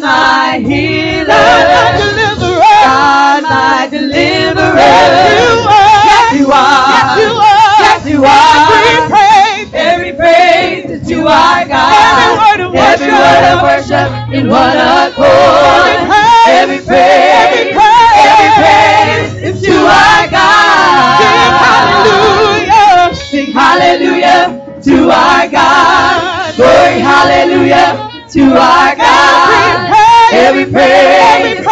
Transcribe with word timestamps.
my 0.00 0.58
healer, 0.64 1.26
God, 1.26 1.70
my 1.70 1.98
deliverer. 1.98 2.60
God, 2.84 3.42
my 3.42 3.88
deliverer. 3.90 4.74
Yes, 4.76 6.32
you 6.38 6.50
are. 6.50 6.88
Yes, 6.90 7.20
you 7.20 7.32
are. 7.42 7.78
Yes, 7.78 8.04
Yes, 8.04 8.06
you 8.06 8.18
are. 8.18 8.18
you 8.18 8.24
are. 8.26 8.72
Every 8.74 9.08
praise. 9.10 9.68
Every 9.74 10.12
praise 10.12 10.90
is 10.90 11.08
to 11.08 11.26
our 11.26 11.64
God. 11.66 11.92
Every 11.94 12.30
word 12.40 12.60
of 12.66 12.74
Every 12.74 13.08
worship. 13.08 13.18
word 13.18 13.44
of 13.52 13.62
worship 13.62 14.10
in 14.34 14.48
one 14.48 14.76
accord. 14.76 15.88
Every 16.48 16.78
Every 16.78 16.78
praise. 16.78 16.86
praise, 16.86 17.34
Every 17.48 17.72
every 18.24 18.50
praise 18.58 19.34
is 19.48 19.62
to 19.66 19.74
our 19.86 20.24
God. 20.30 21.18
Sing 21.20 21.52
hallelujah. 21.62 23.14
Sing 23.14 23.52
hallelujah 23.52 24.80
to 24.84 25.10
our 25.10 25.48
God. 25.48 26.54
Glory, 26.56 26.98
hallelujah 27.00 28.17
to 28.30 28.42
our 28.42 28.94
God. 28.96 29.92
Every 30.32 30.66
praise, 30.66 30.84
every 30.84 31.64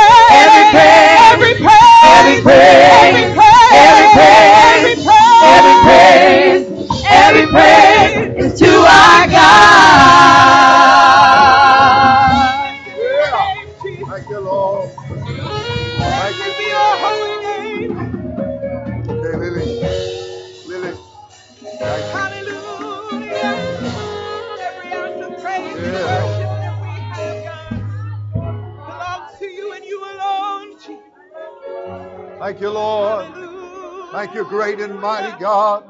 Thank 34.17 34.35
you, 34.35 34.45
great 34.45 34.81
and 34.81 34.99
mighty 34.99 35.39
God. 35.39 35.85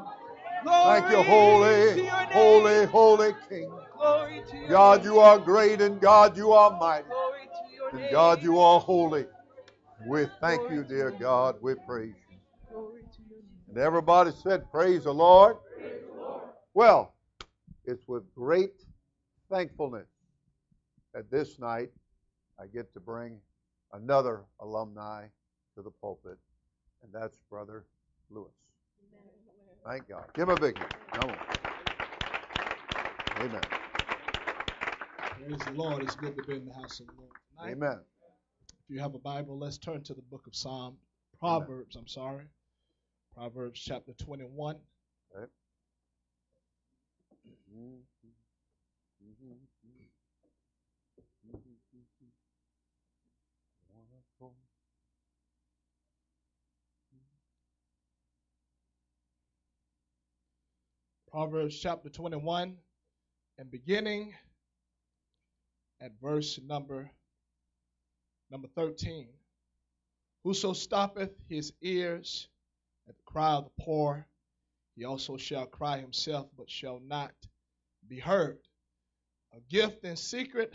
Thank 0.65 1.09
you, 1.09 1.23
holy, 1.23 2.09
holy, 2.33 2.85
holy 2.87 3.31
King. 3.47 3.71
God, 4.67 5.05
you 5.05 5.19
are 5.19 5.39
great 5.39 5.79
and 5.79 6.01
God, 6.01 6.35
you 6.35 6.51
are 6.51 6.77
mighty. 6.77 7.07
And. 7.93 8.11
God, 8.11 8.43
you 8.43 8.59
are 8.59 8.81
holy. 8.81 9.27
We 10.05 10.25
thank 10.41 10.69
you, 10.69 10.83
dear 10.83 11.11
God. 11.11 11.55
We 11.61 11.75
praise 11.75 12.15
you. 12.29 12.99
And 13.69 13.77
everybody 13.77 14.31
said, 14.43 14.69
Praise 14.73 15.05
the 15.05 15.13
Lord. 15.13 15.55
Well, 16.73 17.13
it's 17.85 18.09
with 18.09 18.23
great 18.35 18.83
thankfulness 19.49 20.09
that 21.13 21.31
this 21.31 21.59
night 21.59 21.91
I 22.61 22.65
get 22.67 22.91
to 22.91 22.99
bring 22.99 23.37
another 23.93 24.43
alumni 24.59 25.27
to 25.75 25.81
the 25.81 25.91
pulpit, 25.91 26.37
and 27.01 27.13
that's 27.13 27.37
Brother 27.49 27.85
Lewis. 28.29 28.51
Thank 29.85 30.07
God. 30.09 30.25
Give 30.33 30.49
him 30.49 30.55
a 30.55 30.59
big 30.59 30.77
hand. 30.77 30.91
Come 31.11 31.29
on. 31.29 31.37
Amen. 33.39 33.61
Praise 35.15 35.59
the 35.65 35.71
Lord. 35.71 36.03
It's 36.03 36.15
good 36.15 36.35
to 36.35 36.43
be 36.43 36.55
in 36.55 36.65
the 36.65 36.73
house 36.73 36.99
of 36.99 37.07
the 37.07 37.13
Lord 37.17 37.31
tonight. 37.49 37.71
Amen. 37.71 37.99
If 38.69 38.95
you 38.95 38.99
have 38.99 39.15
a 39.15 39.19
Bible, 39.19 39.57
let's 39.57 39.77
turn 39.77 40.03
to 40.03 40.13
the 40.13 40.21
book 40.21 40.47
of 40.47 40.55
Psalm, 40.55 40.97
Proverbs, 41.39 41.95
I'm 41.95 42.07
sorry. 42.07 42.45
Proverbs 43.33 43.79
chapter 43.79 44.13
21. 44.13 44.77
Proverbs 61.37 61.79
chapter 61.79 62.09
21 62.09 62.75
and 63.59 63.69
beginning 63.69 64.33
at 66.01 66.09
verse 66.19 66.59
number 66.65 67.11
number 68.49 68.67
13. 68.69 69.27
Whoso 70.43 70.73
stoppeth 70.73 71.29
his 71.47 71.73
ears 71.83 72.47
at 73.07 73.15
the 73.15 73.23
cry 73.23 73.51
of 73.51 73.65
the 73.65 73.83
poor, 73.83 74.25
he 74.95 75.05
also 75.05 75.37
shall 75.37 75.67
cry 75.67 75.99
himself, 75.99 76.47
but 76.57 76.71
shall 76.71 76.99
not 77.01 77.35
be 78.07 78.17
heard. 78.17 78.57
A 79.55 79.59
gift 79.69 80.05
in 80.05 80.15
secret 80.15 80.73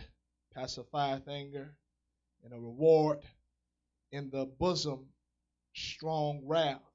pacifieth 0.55 1.27
anger, 1.27 1.77
and 2.45 2.53
a 2.53 2.56
reward 2.61 3.19
in 4.12 4.31
the 4.31 4.47
bosom 4.47 5.09
strong 5.75 6.41
wrath. 6.45 6.91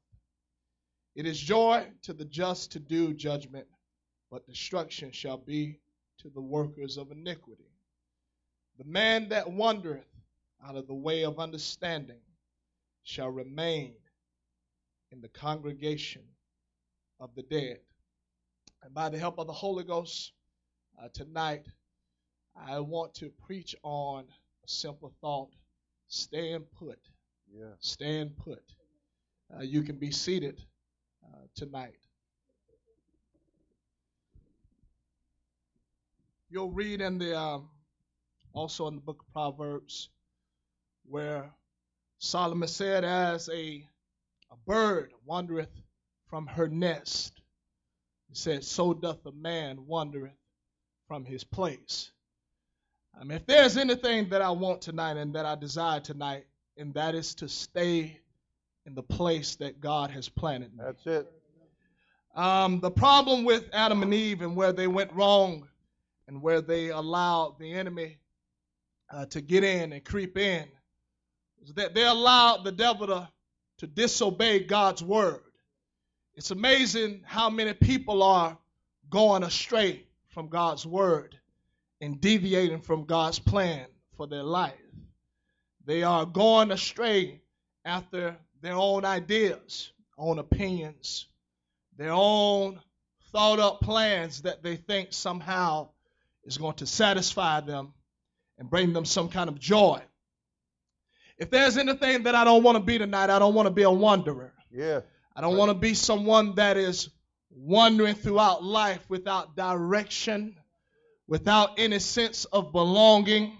It 1.17 1.25
is 1.25 1.39
joy 1.39 1.87
to 2.03 2.13
the 2.13 2.25
just 2.25 2.71
to 2.73 2.79
do 2.79 3.11
judgment, 3.11 3.65
but 4.29 4.45
destruction 4.45 5.11
shall 5.11 5.39
be 5.39 5.79
to 6.19 6.29
the 6.29 6.41
workers 6.41 6.95
of 6.95 7.11
iniquity. 7.11 7.71
The 8.77 8.83
man 8.83 9.27
that 9.29 9.51
wandereth 9.51 10.05
out 10.63 10.75
of 10.75 10.85
the 10.85 10.93
way 10.93 11.25
of 11.25 11.39
understanding 11.39 12.19
shall 13.01 13.31
remain 13.31 13.95
in 15.11 15.19
the 15.19 15.29
congregation 15.29 16.21
of 17.19 17.33
the 17.33 17.41
dead. 17.41 17.79
And 18.83 18.93
by 18.93 19.09
the 19.09 19.17
help 19.17 19.39
of 19.39 19.47
the 19.47 19.53
Holy 19.53 19.85
Ghost, 19.85 20.33
uh, 21.01 21.07
tonight 21.15 21.65
I 22.55 22.79
want 22.79 23.15
to 23.15 23.31
preach 23.47 23.75
on 23.81 24.25
a 24.63 24.69
simple 24.69 25.11
thought 25.19 25.49
stand 26.09 26.65
put. 26.77 26.99
Yeah. 27.51 27.73
Stand 27.79 28.37
put. 28.37 28.61
Uh, 29.51 29.63
you 29.63 29.81
can 29.81 29.95
be 29.95 30.11
seated 30.11 30.61
uh, 31.33 31.37
tonight. 31.55 31.97
You'll 36.49 36.71
read 36.71 37.01
in 37.01 37.17
the 37.17 37.37
um, 37.37 37.69
also 38.53 38.87
in 38.87 38.95
the 38.95 39.01
book 39.01 39.21
of 39.21 39.33
Proverbs 39.33 40.09
where 41.05 41.51
Solomon 42.19 42.67
said, 42.67 43.03
"As 43.03 43.49
a 43.49 43.87
a 44.51 44.55
bird 44.65 45.13
wandereth 45.25 45.81
from 46.27 46.47
her 46.47 46.67
nest," 46.67 47.41
he 48.29 48.35
said, 48.35 48.63
"So 48.63 48.93
doth 48.93 49.25
a 49.25 49.31
man 49.31 49.85
wandereth 49.87 50.37
from 51.07 51.25
his 51.25 51.43
place." 51.43 52.11
If 53.29 53.45
there's 53.47 53.77
anything 53.77 54.29
that 54.29 54.41
I 54.43 54.51
want 54.51 54.81
tonight 54.81 55.17
and 55.17 55.33
that 55.35 55.45
I 55.45 55.55
desire 55.55 55.99
tonight, 55.99 56.45
and 56.77 56.93
that 56.93 57.15
is 57.15 57.33
to 57.35 57.49
stay 57.49 58.19
in 58.87 58.95
the 58.95 59.03
place 59.03 59.55
that 59.57 59.81
God 59.81 60.09
has 60.11 60.29
planted 60.29 60.73
me. 60.73 60.83
That's 60.83 61.05
it. 61.05 61.29
Um, 62.35 62.79
the 62.79 62.89
problem 62.89 63.43
with 63.43 63.65
Adam 63.73 64.01
and 64.01 64.13
Eve 64.13 64.41
and 64.41 64.55
where 64.55 64.71
they 64.71 64.87
went 64.87 65.11
wrong 65.11 65.67
and 66.27 66.41
where 66.41 66.61
they 66.61 66.89
allowed 66.89 67.57
the 67.59 67.73
enemy 67.73 68.17
uh, 69.11 69.25
to 69.25 69.41
get 69.41 69.65
in 69.65 69.91
and 69.91 70.05
creep 70.05 70.37
in 70.37 70.65
was 71.59 71.73
that 71.73 71.93
they 71.93 72.05
allowed 72.05 72.63
the 72.63 72.71
devil 72.71 73.07
to, 73.07 73.29
to 73.79 73.87
disobey 73.87 74.63
God's 74.63 75.03
word. 75.03 75.41
It's 76.35 76.51
amazing 76.51 77.23
how 77.25 77.49
many 77.49 77.73
people 77.73 78.23
are 78.23 78.57
going 79.09 79.43
astray 79.43 80.05
from 80.29 80.47
God's 80.47 80.85
word 80.85 81.37
and 81.99 82.21
deviating 82.21 82.81
from 82.81 83.03
God's 83.03 83.39
plan 83.39 83.87
for 84.15 84.27
their 84.27 84.43
life. 84.43 84.73
They 85.85 86.03
are 86.03 86.25
going 86.25 86.71
astray 86.71 87.41
after 87.83 88.37
their 88.61 88.75
own 88.75 89.05
ideas, 89.05 89.91
own 90.17 90.39
opinions, 90.39 91.27
their 91.97 92.11
own 92.11 92.79
thought 93.31 93.59
up 93.59 93.81
plans 93.81 94.43
that 94.43 94.63
they 94.63 94.75
think 94.75 95.09
somehow 95.11 95.89
is 96.43 96.57
going 96.57 96.75
to 96.75 96.85
satisfy 96.85 97.59
them 97.61 97.93
and 98.57 98.69
bring 98.69 98.93
them 98.93 99.05
some 99.05 99.29
kind 99.29 99.49
of 99.49 99.59
joy. 99.59 100.01
If 101.37 101.51
there's 101.51 101.77
anything 101.77 102.23
that 102.23 102.35
I 102.35 102.43
don't 102.43 102.63
want 102.63 102.77
to 102.77 102.83
be 102.83 102.97
tonight, 102.97 103.29
I 103.29 103.37
don't 103.37 103.53
want 103.53 103.67
to 103.67 103.73
be 103.73 103.83
a 103.83 103.91
wanderer. 103.91 104.53
Yeah. 104.71 105.01
I 105.35 105.41
don't 105.41 105.55
want 105.55 105.69
to 105.69 105.75
be 105.75 105.93
someone 105.93 106.55
that 106.55 106.77
is 106.77 107.09
wandering 107.51 108.15
throughout 108.15 108.63
life 108.63 109.03
without 109.07 109.55
direction, 109.55 110.55
without 111.27 111.79
any 111.79 111.99
sense 111.99 112.45
of 112.45 112.71
belonging. 112.71 113.55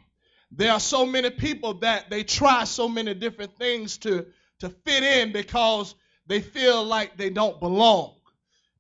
There 0.52 0.72
are 0.72 0.80
so 0.80 1.06
many 1.06 1.30
people 1.30 1.76
that 1.76 2.10
they 2.10 2.24
try 2.24 2.64
so 2.64 2.88
many 2.88 3.14
different 3.14 3.58
things 3.60 3.98
to, 4.00 4.26
to 4.60 4.70
fit 4.70 5.04
in 5.04 5.32
because 5.32 5.96
they 6.28 6.42
feel 6.42 6.84
like 6.84 7.18
they 7.18 7.30
don't 7.30 7.60
belong. 7.60 8.16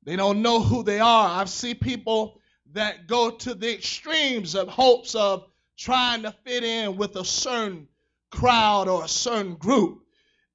They 0.03 0.15
don't 0.15 0.41
know 0.41 0.61
who 0.61 0.83
they 0.83 0.99
are. 0.99 1.39
I've 1.39 1.49
seen 1.49 1.75
people 1.75 2.39
that 2.73 3.07
go 3.07 3.31
to 3.31 3.53
the 3.53 3.73
extremes 3.73 4.55
of 4.55 4.67
hopes 4.67 5.15
of 5.15 5.47
trying 5.77 6.23
to 6.23 6.31
fit 6.45 6.63
in 6.63 6.97
with 6.97 7.15
a 7.15 7.25
certain 7.25 7.87
crowd 8.31 8.87
or 8.87 9.03
a 9.03 9.07
certain 9.07 9.55
group 9.55 10.03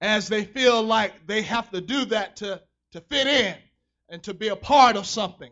as 0.00 0.28
they 0.28 0.44
feel 0.44 0.82
like 0.82 1.26
they 1.26 1.42
have 1.42 1.70
to 1.70 1.80
do 1.80 2.04
that 2.06 2.36
to, 2.36 2.60
to 2.92 3.00
fit 3.00 3.26
in 3.26 3.54
and 4.08 4.22
to 4.24 4.34
be 4.34 4.48
a 4.48 4.56
part 4.56 4.96
of 4.96 5.06
something. 5.06 5.50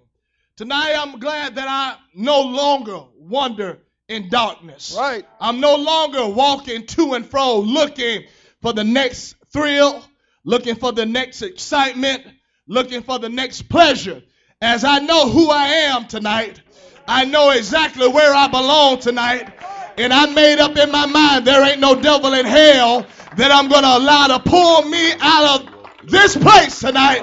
Tonight, 0.56 0.94
I'm 0.94 1.18
glad 1.18 1.54
that 1.54 1.68
I 1.68 1.96
no 2.14 2.42
longer 2.42 3.00
wander 3.16 3.78
in 4.08 4.28
darkness. 4.28 4.94
Right. 4.98 5.24
I'm 5.40 5.60
no 5.60 5.76
longer 5.76 6.26
walking 6.26 6.84
to 6.86 7.14
and 7.14 7.24
fro 7.24 7.60
looking 7.60 8.24
for 8.60 8.72
the 8.72 8.84
next 8.84 9.36
thrill, 9.52 10.02
looking 10.44 10.74
for 10.74 10.92
the 10.92 11.06
next 11.06 11.42
excitement, 11.42 12.24
looking 12.66 13.02
for 13.02 13.18
the 13.18 13.28
next 13.28 13.62
pleasure. 13.62 14.22
As 14.62 14.84
I 14.84 14.98
know 14.98 15.28
who 15.28 15.50
I 15.50 15.66
am 15.66 16.06
tonight, 16.06 16.60
I 17.06 17.24
know 17.24 17.50
exactly 17.50 18.08
where 18.08 18.34
I 18.34 18.48
belong 18.48 18.98
tonight. 18.98 19.52
And 19.98 20.12
I 20.12 20.26
made 20.26 20.58
up 20.58 20.76
in 20.76 20.90
my 20.90 21.06
mind 21.06 21.46
there 21.46 21.62
ain't 21.68 21.80
no 21.80 22.00
devil 22.00 22.32
in 22.34 22.46
hell 22.46 23.06
that 23.36 23.50
I'm 23.50 23.68
going 23.68 23.82
to 23.82 23.96
allow 23.96 24.28
to 24.28 24.38
pull 24.38 24.82
me 24.82 25.12
out 25.20 25.60
of 25.60 26.08
this 26.08 26.36
place 26.36 26.80
tonight, 26.80 27.20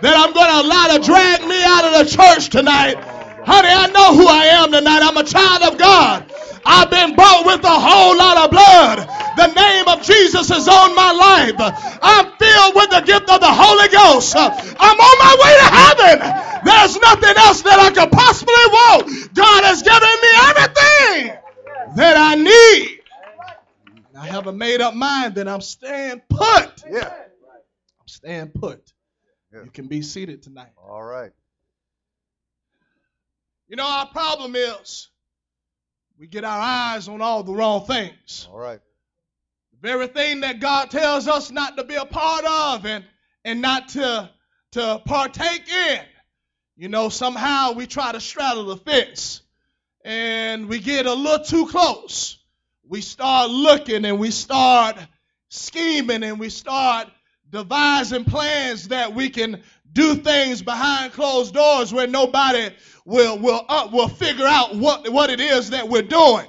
that 0.00 0.14
I'm 0.16 0.32
going 0.34 0.50
to 0.50 0.60
allow 0.66 0.96
to 0.96 1.04
drag 1.04 1.40
me 1.42 1.62
out 1.64 1.84
of 1.84 2.04
the 2.04 2.16
church 2.16 2.50
tonight. 2.50 2.96
Honey, 3.46 3.68
I 3.68 3.86
know 3.88 4.14
who 4.14 4.26
I 4.26 4.44
am 4.60 4.72
tonight. 4.72 5.00
I'm 5.02 5.16
a 5.16 5.24
child 5.24 5.72
of 5.72 5.78
God. 5.78 6.30
I've 6.66 6.90
been 6.90 7.16
bought 7.16 7.46
with 7.46 7.64
a 7.64 7.68
whole 7.68 8.16
lot 8.16 8.44
of 8.44 8.50
blood. 8.50 9.17
The 9.38 9.46
name 9.54 9.86
of 9.86 10.02
Jesus 10.02 10.50
is 10.50 10.66
on 10.66 10.96
my 10.96 11.12
life. 11.12 11.54
I'm 12.02 12.26
filled 12.38 12.74
with 12.74 12.90
the 12.90 13.02
gift 13.06 13.30
of 13.30 13.38
the 13.38 13.46
Holy 13.48 13.86
Ghost. 13.86 14.34
I'm 14.36 14.98
on 14.98 15.18
my 15.22 15.34
way 15.38 15.54
to 15.62 15.68
heaven. 15.78 16.18
There's 16.64 16.98
nothing 16.98 17.36
else 17.38 17.62
that 17.62 17.78
I 17.78 17.90
could 17.94 18.10
possibly 18.10 18.54
want. 18.54 19.34
God 19.34 19.64
has 19.64 19.82
given 19.82 20.16
me 20.22 20.32
everything 20.50 21.38
that 21.94 22.16
I 22.16 22.34
need. 22.34 23.00
I 24.18 24.26
have 24.26 24.48
a 24.48 24.52
made 24.52 24.80
up 24.80 24.94
mind 24.94 25.36
that 25.36 25.46
I'm 25.46 25.60
staying 25.60 26.20
put. 26.28 26.82
Yeah. 26.90 27.08
I'm 27.08 28.08
staying 28.08 28.48
put. 28.48 28.92
Yeah. 29.52 29.62
You 29.62 29.70
can 29.70 29.86
be 29.86 30.02
seated 30.02 30.42
tonight. 30.42 30.72
All 30.76 31.04
right. 31.04 31.30
You 33.68 33.76
know, 33.76 33.86
our 33.86 34.08
problem 34.08 34.56
is 34.56 35.10
we 36.18 36.26
get 36.26 36.42
our 36.42 36.60
eyes 36.60 37.06
on 37.06 37.22
all 37.22 37.44
the 37.44 37.52
wrong 37.52 37.86
things. 37.86 38.48
All 38.50 38.58
right. 38.58 38.80
Very 39.80 40.08
thing 40.08 40.40
that 40.40 40.58
God 40.58 40.90
tells 40.90 41.28
us 41.28 41.50
not 41.52 41.76
to 41.76 41.84
be 41.84 41.94
a 41.94 42.04
part 42.04 42.44
of 42.44 42.84
and, 42.84 43.04
and 43.44 43.62
not 43.62 43.90
to, 43.90 44.28
to 44.72 45.00
partake 45.04 45.68
in. 45.68 46.00
You 46.76 46.88
know, 46.88 47.08
somehow 47.08 47.72
we 47.72 47.86
try 47.86 48.10
to 48.12 48.20
straddle 48.20 48.64
the 48.64 48.76
fence 48.76 49.42
and 50.04 50.68
we 50.68 50.80
get 50.80 51.06
a 51.06 51.12
little 51.14 51.44
too 51.44 51.66
close. 51.66 52.38
We 52.88 53.02
start 53.02 53.50
looking 53.50 54.04
and 54.04 54.18
we 54.18 54.32
start 54.32 54.96
scheming 55.48 56.24
and 56.24 56.40
we 56.40 56.50
start 56.50 57.08
devising 57.50 58.24
plans 58.24 58.88
that 58.88 59.14
we 59.14 59.30
can 59.30 59.62
do 59.92 60.14
things 60.14 60.62
behind 60.62 61.12
closed 61.12 61.54
doors 61.54 61.92
where 61.92 62.06
nobody 62.06 62.70
will 63.04 63.38
will 63.38 63.64
uh, 63.68 63.88
will 63.90 64.08
figure 64.08 64.46
out 64.46 64.76
what 64.76 65.08
what 65.10 65.30
it 65.30 65.40
is 65.40 65.70
that 65.70 65.88
we're 65.88 66.02
doing. 66.02 66.46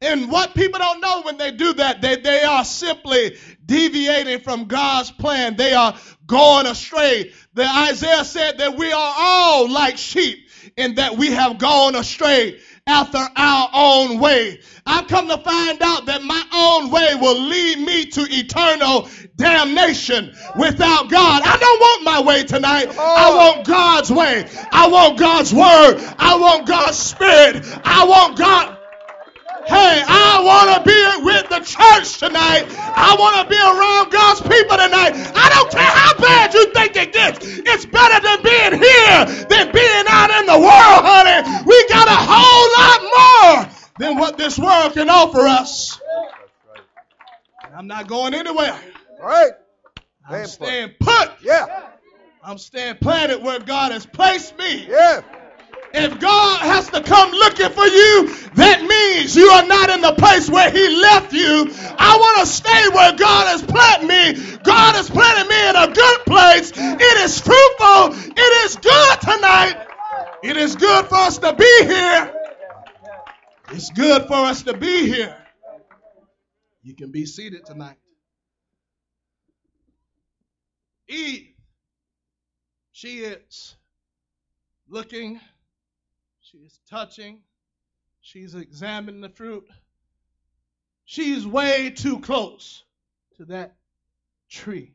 And 0.00 0.30
what 0.30 0.54
people 0.54 0.78
don't 0.78 1.00
know 1.00 1.22
when 1.22 1.38
they 1.38 1.50
do 1.50 1.72
that, 1.74 2.00
they, 2.00 2.16
they 2.16 2.44
are 2.44 2.64
simply 2.64 3.36
deviating 3.66 4.40
from 4.40 4.66
God's 4.66 5.10
plan. 5.10 5.56
They 5.56 5.74
are 5.74 5.96
going 6.24 6.66
astray. 6.66 7.32
The 7.54 7.66
Isaiah 7.66 8.24
said 8.24 8.58
that 8.58 8.76
we 8.76 8.92
are 8.92 9.14
all 9.18 9.68
like 9.68 9.98
sheep 9.98 10.48
and 10.76 10.96
that 10.96 11.16
we 11.16 11.32
have 11.32 11.58
gone 11.58 11.96
astray 11.96 12.60
after 12.88 13.18
our 13.36 13.70
own 13.72 14.18
way. 14.18 14.60
I've 14.86 15.06
come 15.06 15.28
to 15.28 15.36
find 15.38 15.80
out 15.82 16.06
that 16.06 16.22
my 16.22 16.42
own 16.52 16.90
way 16.90 17.14
will 17.20 17.38
lead 17.38 17.78
me 17.78 18.06
to 18.06 18.22
eternal 18.22 19.08
damnation 19.36 20.34
without 20.56 21.10
God. 21.10 21.42
I 21.44 21.56
don't 21.58 21.80
want 21.80 22.04
my 22.04 22.22
way 22.22 22.44
tonight. 22.44 22.88
I 22.98 23.34
want 23.34 23.66
God's 23.66 24.10
way. 24.10 24.48
I 24.72 24.88
want 24.88 25.18
God's 25.18 25.52
word. 25.52 25.98
I 26.18 26.38
want 26.38 26.66
God's 26.66 26.96
spirit. 26.96 27.62
I 27.84 28.04
want 28.06 28.38
God. 28.38 28.77
Hey, 29.68 30.00
I 30.00 30.40
want 30.40 30.72
to 30.72 30.80
be 30.88 31.24
with 31.24 31.48
the 31.50 31.60
church 31.60 32.16
tonight. 32.16 32.64
I 32.72 33.14
want 33.20 33.36
to 33.36 33.44
be 33.52 33.60
around 33.60 34.10
God's 34.10 34.40
people 34.40 34.80
tonight. 34.80 35.12
I 35.36 35.48
don't 35.52 35.70
care 35.70 35.84
how 35.84 36.16
bad 36.16 36.54
you 36.54 36.72
think 36.72 36.96
it 36.96 37.12
gets. 37.12 37.44
It's 37.44 37.84
better 37.84 38.18
than 38.24 38.42
being 38.42 38.80
here 38.80 39.44
than 39.44 39.70
being 39.70 40.04
out 40.08 40.30
in 40.40 40.46
the 40.46 40.56
world, 40.56 41.04
honey. 41.04 41.64
We 41.66 41.88
got 41.88 42.08
a 42.08 42.16
whole 42.16 42.68
lot 42.80 43.00
more 43.12 43.88
than 43.98 44.16
what 44.16 44.38
this 44.38 44.58
world 44.58 44.94
can 44.94 45.10
offer 45.10 45.46
us. 45.46 46.00
I'm 47.76 47.86
not 47.86 48.08
going 48.08 48.32
anywhere. 48.32 48.78
All 49.20 49.28
right. 49.28 49.52
I'm 50.26 50.46
Staying 50.46 50.94
put. 50.98 51.30
Yeah. 51.42 51.90
I'm 52.42 52.56
staying 52.56 52.96
planted 53.02 53.42
where 53.42 53.60
God 53.60 53.92
has 53.92 54.06
placed 54.06 54.56
me. 54.56 54.86
Yeah. 54.88 55.20
If 55.94 56.20
God 56.20 56.60
has 56.60 56.90
to 56.90 57.02
come 57.02 57.30
looking 57.30 57.70
for 57.70 57.86
you, 57.86 58.28
that 58.54 58.82
means 58.82 59.34
you 59.34 59.48
are 59.48 59.66
not 59.66 59.90
in 59.90 60.00
the 60.02 60.12
place 60.12 60.50
where 60.50 60.70
He 60.70 60.88
left 60.88 61.32
you. 61.32 61.70
I 61.98 62.16
want 62.18 62.40
to 62.40 62.46
stay 62.46 62.88
where 62.88 63.16
God 63.16 63.46
has 63.48 63.62
planted 63.62 64.06
me. 64.06 64.58
God 64.62 64.94
has 64.94 65.08
planted 65.08 65.48
me 65.48 65.68
in 65.68 65.76
a 65.76 65.94
good 65.94 66.20
place. 66.26 66.72
It 66.74 67.16
is 67.24 67.40
fruitful. 67.40 68.32
It 68.36 68.66
is 68.66 68.76
good 68.76 69.20
tonight. 69.20 69.86
It 70.42 70.56
is 70.56 70.76
good 70.76 71.06
for 71.06 71.16
us 71.16 71.38
to 71.38 71.54
be 71.54 71.78
here. 71.82 72.34
It's 73.70 73.90
good 73.90 74.26
for 74.26 74.34
us 74.34 74.62
to 74.64 74.74
be 74.74 75.06
here. 75.06 75.36
You 76.82 76.94
can 76.94 77.10
be 77.10 77.26
seated 77.26 77.66
tonight. 77.66 77.96
Eve, 81.08 81.48
she 82.92 83.20
is 83.20 83.76
looking 84.88 85.40
she 86.50 86.58
is 86.58 86.80
touching. 86.88 87.40
She's 88.20 88.54
examining 88.54 89.20
the 89.20 89.28
fruit. 89.28 89.68
She's 91.04 91.46
way 91.46 91.90
too 91.90 92.20
close 92.20 92.84
to 93.36 93.44
that 93.46 93.76
tree. 94.48 94.94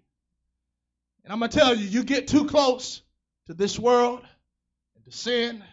And 1.23 1.31
I'm 1.31 1.39
going 1.39 1.51
to 1.51 1.57
tell 1.57 1.75
you, 1.75 1.85
you 1.85 2.03
get 2.03 2.27
too 2.27 2.45
close 2.45 3.01
to 3.47 3.53
this 3.53 3.77
world 3.77 4.21
and 4.95 5.05
to 5.05 5.11
sin, 5.11 5.63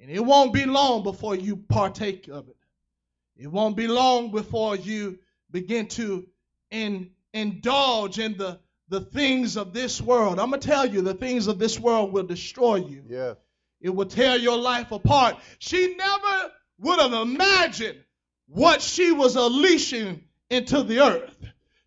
and 0.00 0.10
it 0.10 0.24
won't 0.24 0.52
be 0.52 0.66
long 0.66 1.02
before 1.02 1.34
you 1.34 1.56
partake 1.56 2.28
of 2.28 2.48
it. 2.48 2.56
It 3.36 3.48
won't 3.48 3.76
be 3.76 3.88
long 3.88 4.30
before 4.30 4.76
you 4.76 5.18
begin 5.50 5.86
to 5.88 6.26
in, 6.70 7.10
indulge 7.32 8.18
in 8.18 8.36
the, 8.36 8.60
the 8.88 9.00
things 9.00 9.56
of 9.56 9.72
this 9.72 10.00
world. 10.00 10.38
I'm 10.38 10.50
going 10.50 10.60
to 10.60 10.68
tell 10.68 10.86
you, 10.86 11.00
the 11.00 11.14
things 11.14 11.46
of 11.46 11.58
this 11.58 11.80
world 11.80 12.12
will 12.12 12.24
destroy 12.24 12.76
you. 12.76 13.02
Yeah. 13.08 13.34
It 13.80 13.90
will 13.90 14.06
tear 14.06 14.36
your 14.36 14.58
life 14.58 14.92
apart. 14.92 15.38
She 15.58 15.94
never 15.94 16.52
would 16.78 17.00
have 17.00 17.12
imagined 17.12 17.98
what 18.46 18.82
she 18.82 19.12
was 19.12 19.36
unleashing 19.36 20.24
into 20.50 20.82
the 20.82 21.00
earth. 21.00 21.36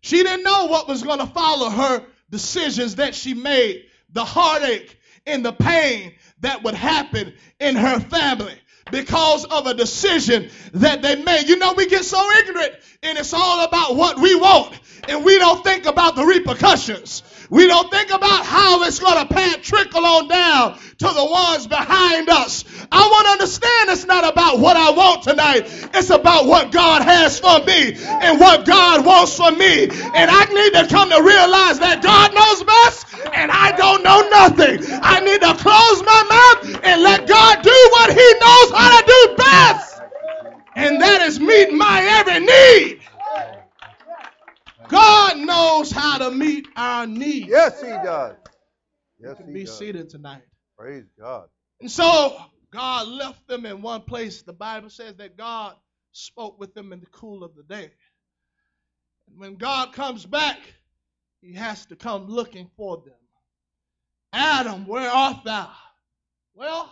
She 0.00 0.22
didn't 0.22 0.44
know 0.44 0.66
what 0.66 0.88
was 0.88 1.02
going 1.02 1.20
to 1.20 1.26
follow 1.26 1.70
her 1.70 2.06
decisions 2.30 2.96
that 2.96 3.14
she 3.14 3.34
made, 3.34 3.86
the 4.10 4.24
heartache 4.24 4.98
and 5.26 5.44
the 5.44 5.52
pain 5.52 6.14
that 6.40 6.62
would 6.62 6.74
happen 6.74 7.34
in 7.60 7.76
her 7.76 8.00
family 8.00 8.58
because 8.90 9.44
of 9.44 9.66
a 9.66 9.74
decision 9.74 10.50
that 10.72 11.02
they 11.02 11.16
made. 11.16 11.48
You 11.48 11.56
know, 11.56 11.74
we 11.74 11.86
get 11.86 12.04
so 12.04 12.30
ignorant 12.38 12.74
and 13.02 13.18
it's 13.18 13.34
all 13.34 13.64
about 13.64 13.96
what 13.96 14.18
we 14.18 14.34
want 14.34 14.78
and 15.08 15.24
we 15.24 15.38
don't 15.38 15.62
think 15.64 15.86
about 15.86 16.16
the 16.16 16.24
repercussions. 16.24 17.22
We 17.50 17.66
don't 17.66 17.90
think 17.90 18.10
about 18.10 18.46
how 18.46 18.82
it's 18.84 18.98
going 18.98 19.26
to 19.26 19.32
pan 19.32 19.60
trickle 19.60 20.04
on 20.04 20.28
down 20.28 20.78
to 20.78 21.06
the 21.06 21.24
ones 21.24 21.66
behind 21.66 22.28
us. 22.30 22.64
I 22.90 23.06
want 23.06 23.26
to 23.26 23.32
understand 23.32 23.90
it's 23.90 24.06
not 24.06 24.30
about 24.30 24.60
what 24.60 24.76
I 24.76 24.90
want 24.90 25.22
tonight. 25.22 25.64
It's 25.94 26.10
about 26.10 26.46
what 26.46 26.72
God 26.72 27.02
has 27.02 27.38
for 27.38 27.60
me 27.64 27.94
and 27.96 28.40
what 28.40 28.64
God 28.64 29.04
wants 29.04 29.36
for 29.36 29.50
me. 29.50 29.84
And 29.84 30.30
I 30.30 30.44
need 30.46 30.72
to 30.72 30.86
come 30.88 31.10
to 31.10 31.22
realize 31.22 31.78
that 31.80 32.02
God 32.02 32.34
knows 32.34 32.64
best 32.64 33.13
and 33.32 33.50
I 33.50 33.72
don't 33.76 34.02
know 34.02 34.28
nothing. 34.28 34.78
I 35.02 35.20
need 35.20 35.40
to 35.42 35.54
close 35.54 36.02
my 36.04 36.22
mouth 36.28 36.84
and 36.84 37.02
let 37.02 37.26
God 37.28 37.62
do 37.62 37.88
what 37.92 38.10
he 38.10 38.34
knows 38.40 38.70
how 38.72 39.00
to 39.00 39.06
do 39.06 39.36
best. 39.36 40.02
And 40.76 41.00
that 41.00 41.22
is 41.22 41.40
meet 41.40 41.72
my 41.72 42.02
every 42.02 42.40
need. 42.40 43.00
God 44.88 45.38
knows 45.38 45.90
how 45.90 46.18
to 46.18 46.30
meet 46.30 46.68
our 46.76 47.06
needs. 47.06 47.48
Yes, 47.48 47.80
he 47.80 47.88
does. 47.88 48.36
You 49.18 49.28
Yes, 49.28 49.36
can 49.36 49.46
he 49.46 49.52
be 49.54 49.66
does. 49.66 49.78
seated 49.78 50.10
tonight. 50.10 50.42
Praise 50.78 51.06
God. 51.18 51.48
And 51.80 51.90
so 51.90 52.36
God 52.72 53.08
left 53.08 53.46
them 53.48 53.66
in 53.66 53.82
one 53.82 54.02
place. 54.02 54.42
The 54.42 54.52
Bible 54.52 54.90
says 54.90 55.16
that 55.16 55.36
God 55.36 55.74
spoke 56.12 56.58
with 56.60 56.74
them 56.74 56.92
in 56.92 57.00
the 57.00 57.06
cool 57.06 57.44
of 57.44 57.54
the 57.54 57.62
day. 57.62 57.90
And 59.28 59.38
when 59.38 59.56
God 59.56 59.92
comes 59.92 60.26
back, 60.26 60.58
he 61.44 61.52
has 61.52 61.84
to 61.86 61.96
come 61.96 62.26
looking 62.26 62.70
for 62.76 62.96
them. 62.96 63.14
Adam, 64.32 64.86
where 64.86 65.10
art 65.10 65.44
thou? 65.44 65.70
Well, 66.54 66.90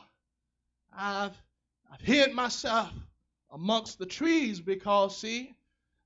I've, 0.94 1.36
I've 1.90 2.00
hid 2.02 2.34
myself 2.34 2.90
amongst 3.50 3.98
the 3.98 4.04
trees 4.04 4.60
because, 4.60 5.16
see, 5.16 5.54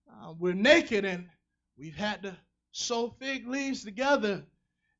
uh, 0.09 0.33
we're 0.39 0.55
naked 0.55 1.05
and 1.05 1.29
we've 1.77 1.97
had 1.97 2.23
to 2.23 2.37
sew 2.71 3.13
fig 3.19 3.49
leaves 3.49 3.85
together. 3.85 4.45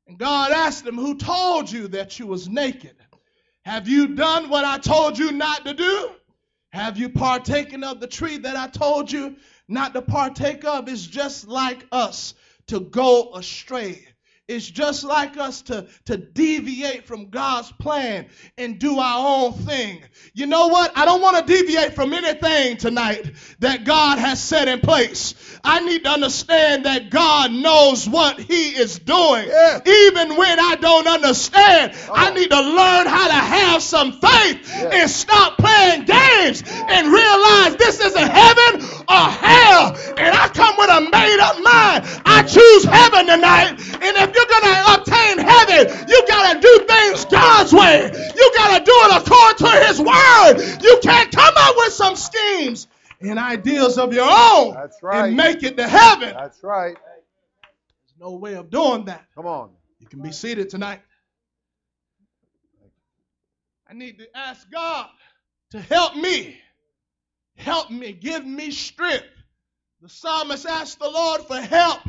And 0.07 0.17
God 0.17 0.51
asked 0.51 0.85
him, 0.85 0.97
Who 0.97 1.15
told 1.15 1.71
you 1.71 1.87
that 1.89 2.19
you 2.19 2.27
was 2.27 2.49
naked? 2.49 2.95
Have 3.63 3.87
you 3.87 4.09
done 4.09 4.49
what 4.49 4.65
I 4.65 4.77
told 4.77 5.17
you 5.17 5.31
not 5.31 5.65
to 5.65 5.73
do? 5.73 6.11
Have 6.73 6.97
you 6.97 7.09
partaken 7.09 7.85
of 7.85 8.01
the 8.01 8.07
tree 8.07 8.39
that 8.39 8.57
I 8.57 8.67
told 8.67 9.09
you 9.09 9.37
not 9.69 9.93
to 9.93 10.01
partake 10.01 10.65
of? 10.65 10.89
It's 10.89 11.07
just 11.07 11.47
like 11.47 11.85
us 11.93 12.33
to 12.67 12.81
go 12.81 13.33
astray. 13.35 14.05
It's 14.47 14.65
just 14.65 15.03
like 15.03 15.35
us 15.35 15.63
to, 15.63 15.87
to 16.05 16.15
deviate 16.15 17.05
from 17.05 17.29
God's 17.29 17.69
plan 17.73 18.27
and 18.57 18.79
do 18.79 18.97
our 18.97 19.43
own 19.43 19.51
thing. 19.51 20.01
You 20.33 20.45
know 20.45 20.67
what? 20.67 20.97
I 20.97 21.03
don't 21.03 21.21
want 21.21 21.45
to 21.45 21.53
deviate 21.53 21.95
from 21.95 22.13
anything 22.13 22.77
tonight 22.77 23.29
that 23.59 23.83
God 23.83 24.19
has 24.19 24.41
set 24.41 24.69
in 24.69 24.79
place. 24.79 25.35
I 25.65 25.81
need 25.81 26.05
to 26.05 26.11
understand 26.11 26.85
that 26.85 27.09
God 27.09 27.51
knows 27.51 28.07
what 28.07 28.39
He 28.39 28.69
is 28.69 28.99
doing. 28.99 29.49
Yeah. 29.49 29.81
Even 29.85 30.37
when 30.37 30.59
I 30.61 30.77
don't 30.79 31.07
understand, 31.07 31.93
I 32.09 32.29
oh. 32.29 32.33
need 32.33 32.49
to 32.49 32.61
learn 32.61 33.05
how 33.05 33.27
to 33.27 33.33
have 33.33 33.83
some 33.83 34.13
faith 34.13 34.63
Yeah. 34.69 35.01
and 35.01 35.09
stop 35.11 35.57
playing 35.57 36.05
games 36.05 36.63
and 36.65 37.11
realize 37.11 37.75
this 37.75 37.99
isn't 37.99 38.29
heaven 38.29 38.81
or 39.09 39.27
hell. 39.27 39.97
And 40.15 40.33
I 40.33 40.47
come 40.53 40.75
with 40.77 40.89
a 40.89 41.01
made 41.01 41.39
up 41.41 41.55
mind. 41.61 42.21
I 42.25 42.43
choose 42.43 42.85
heaven 42.85 43.27
tonight. 43.27 43.71
And 44.01 44.15
if 44.15 44.36
you're 44.37 44.45
going 44.45 44.73
to 44.73 44.93
obtain 44.95 45.37
heaven, 45.39 46.07
you 46.07 46.27
got 46.27 46.53
to 46.53 46.59
do 46.59 46.85
things 46.87 47.25
God's 47.25 47.73
way. 47.73 48.11
You 48.35 48.51
got 48.55 48.77
to 48.77 48.83
do 48.83 48.91
it 48.93 49.21
according 49.21 49.65
to 49.65 49.87
His 49.87 49.99
word. 49.99 50.83
You 50.83 50.99
can't 51.01 51.31
come 51.31 51.53
up 51.57 51.75
with 51.77 51.93
some 51.93 52.15
schemes 52.15 52.87
and 53.21 53.39
ideas 53.39 53.97
of 53.97 54.13
your 54.13 54.29
own 54.29 54.75
That's 54.75 55.01
right. 55.01 55.27
and 55.27 55.37
make 55.37 55.63
it 55.63 55.77
to 55.77 55.87
heaven. 55.87 56.33
That's 56.37 56.63
right. 56.63 56.95
There's 56.95 58.19
no 58.19 58.33
way 58.33 58.53
of 58.55 58.69
doing 58.69 59.05
that. 59.05 59.25
Come 59.33 59.47
on. 59.47 59.71
You 59.99 60.07
can 60.07 60.21
be 60.21 60.31
seated 60.31 60.69
tonight. 60.69 61.01
I 63.89 63.93
need 63.93 64.19
to 64.19 64.37
ask 64.37 64.69
God 64.69 65.07
to 65.71 65.81
help 65.81 66.15
me. 66.15 66.59
Help 67.55 67.89
me. 67.89 68.11
Give 68.11 68.45
me 68.45 68.69
strength. 68.69 69.25
The 70.01 70.09
psalmist 70.09 70.67
asked 70.67 70.99
the 70.99 71.09
Lord 71.09 71.41
for 71.41 71.59
help 71.59 72.01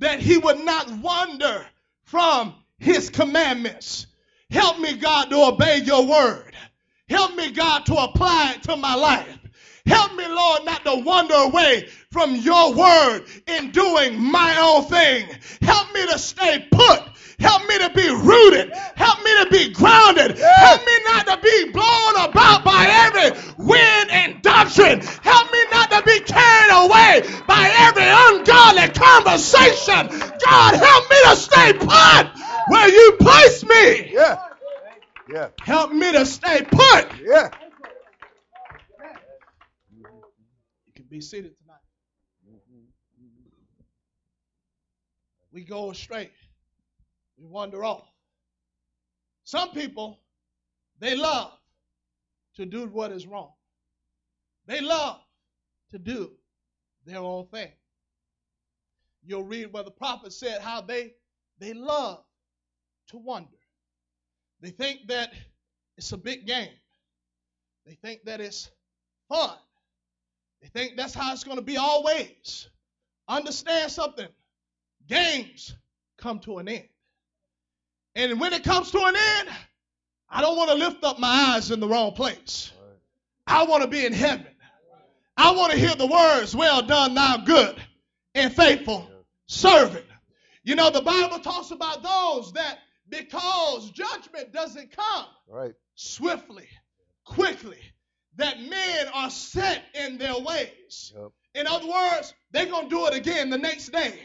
that 0.00 0.20
he 0.20 0.36
would 0.36 0.64
not 0.64 0.90
wander 0.90 1.64
from 2.04 2.54
his 2.78 3.08
commandments. 3.08 4.06
Help 4.50 4.80
me, 4.80 4.96
God, 4.96 5.30
to 5.30 5.36
obey 5.36 5.78
your 5.84 6.06
word. 6.06 6.54
Help 7.08 7.34
me, 7.36 7.50
God, 7.50 7.86
to 7.86 7.94
apply 7.94 8.54
it 8.56 8.62
to 8.64 8.76
my 8.76 8.94
life. 8.94 9.38
Help 9.86 10.14
me, 10.14 10.26
Lord, 10.26 10.64
not 10.64 10.84
to 10.84 10.96
wander 10.96 11.34
away 11.34 11.88
from 12.10 12.34
your 12.36 12.74
word 12.74 13.24
in 13.46 13.70
doing 13.70 14.20
my 14.20 14.56
own 14.58 14.84
thing. 14.84 15.28
Help 15.62 15.92
me 15.94 16.06
to 16.06 16.18
stay 16.18 16.66
put. 16.70 17.02
Help 17.38 17.66
me 17.68 17.78
to 17.78 17.90
be 17.90 18.08
rooted. 18.08 18.72
Help 18.96 19.18
me 19.24 19.44
to 19.44 19.50
be 19.50 19.72
grounded. 19.72 20.38
Help 20.38 20.86
me 20.86 20.92
not 21.04 21.26
to 21.26 21.38
be 21.42 21.70
blown 21.70 22.14
about 22.16 22.62
by 22.64 22.86
every 23.06 23.30
wind 23.56 24.10
and 24.10 24.42
doctrine. 24.42 25.00
Help 25.00 25.50
me 25.50 25.58
not 25.72 25.90
to 25.90 26.02
be 26.02 26.20
carried 26.20 26.70
away 26.70 27.22
by 27.46 27.72
every 28.00 28.38
ungodly 28.38 28.88
conversation. 28.88 30.08
God, 30.44 30.74
help 30.74 31.10
me 31.10 31.16
to 31.24 31.36
stay 31.36 31.72
put 31.74 32.26
where 32.68 32.88
you 32.88 33.16
place 33.20 33.64
me. 33.64 34.12
Yeah. 34.12 34.38
Yeah. 35.32 35.48
Help 35.62 35.92
me 35.92 36.12
to 36.12 36.26
stay 36.26 36.62
put. 36.62 37.20
Yeah. 37.22 37.50
You 39.96 40.92
can 40.94 41.04
be 41.08 41.20
seated 41.20 41.52
tonight. 41.58 41.76
We 45.52 45.64
go 45.64 45.90
astray. 45.90 46.30
We 47.38 47.46
wander 47.46 47.84
off. 47.84 48.06
Some 49.44 49.70
people, 49.70 50.20
they 51.00 51.16
love 51.16 51.52
to 52.56 52.66
do 52.66 52.86
what 52.86 53.10
is 53.10 53.26
wrong. 53.26 53.52
They 54.66 54.80
love 54.80 55.18
to 55.90 55.98
do 55.98 56.30
their 57.04 57.18
own 57.18 57.46
thing. 57.46 57.70
You'll 59.30 59.44
read 59.44 59.72
where 59.72 59.84
the 59.84 59.92
prophet 59.92 60.32
said 60.32 60.60
how 60.60 60.80
they 60.80 61.12
they 61.60 61.72
love 61.72 62.24
to 63.10 63.16
wander. 63.16 63.46
They 64.60 64.70
think 64.70 65.06
that 65.06 65.32
it's 65.96 66.10
a 66.10 66.16
big 66.16 66.48
game. 66.48 66.72
They 67.86 67.94
think 67.94 68.24
that 68.24 68.40
it's 68.40 68.72
fun. 69.28 69.56
They 70.60 70.66
think 70.66 70.96
that's 70.96 71.14
how 71.14 71.32
it's 71.32 71.44
going 71.44 71.58
to 71.58 71.62
be 71.62 71.76
always. 71.76 72.68
Understand 73.28 73.92
something. 73.92 74.26
Games 75.06 75.76
come 76.18 76.40
to 76.40 76.58
an 76.58 76.66
end. 76.66 76.88
And 78.16 78.40
when 78.40 78.52
it 78.52 78.64
comes 78.64 78.90
to 78.90 78.98
an 78.98 79.14
end, 79.14 79.48
I 80.28 80.40
don't 80.40 80.56
want 80.56 80.70
to 80.70 80.76
lift 80.76 81.04
up 81.04 81.20
my 81.20 81.54
eyes 81.54 81.70
in 81.70 81.78
the 81.78 81.86
wrong 81.86 82.14
place. 82.14 82.72
I 83.46 83.62
want 83.62 83.82
to 83.82 83.88
be 83.88 84.04
in 84.04 84.12
heaven. 84.12 84.48
I 85.36 85.52
want 85.52 85.70
to 85.70 85.78
hear 85.78 85.94
the 85.94 86.06
words, 86.08 86.56
well 86.56 86.82
done, 86.82 87.14
thou 87.14 87.36
good 87.36 87.80
and 88.34 88.52
faithful 88.52 89.09
servant. 89.50 90.06
You 90.62 90.76
know, 90.76 90.90
the 90.90 91.02
Bible 91.02 91.40
talks 91.40 91.70
about 91.72 92.02
those 92.02 92.52
that 92.52 92.78
because 93.08 93.90
judgment 93.90 94.52
doesn't 94.52 94.94
come 94.96 95.26
Right. 95.48 95.74
swiftly, 95.96 96.68
quickly, 97.24 97.80
that 98.36 98.60
men 98.60 99.08
are 99.12 99.30
set 99.30 99.82
in 99.94 100.18
their 100.18 100.38
ways. 100.38 101.12
Yep. 101.16 101.30
In 101.54 101.66
other 101.66 101.88
words, 101.88 102.32
they're 102.52 102.66
going 102.66 102.88
to 102.88 102.94
do 102.94 103.06
it 103.08 103.14
again 103.14 103.50
the 103.50 103.58
next 103.58 103.88
day. 103.88 104.20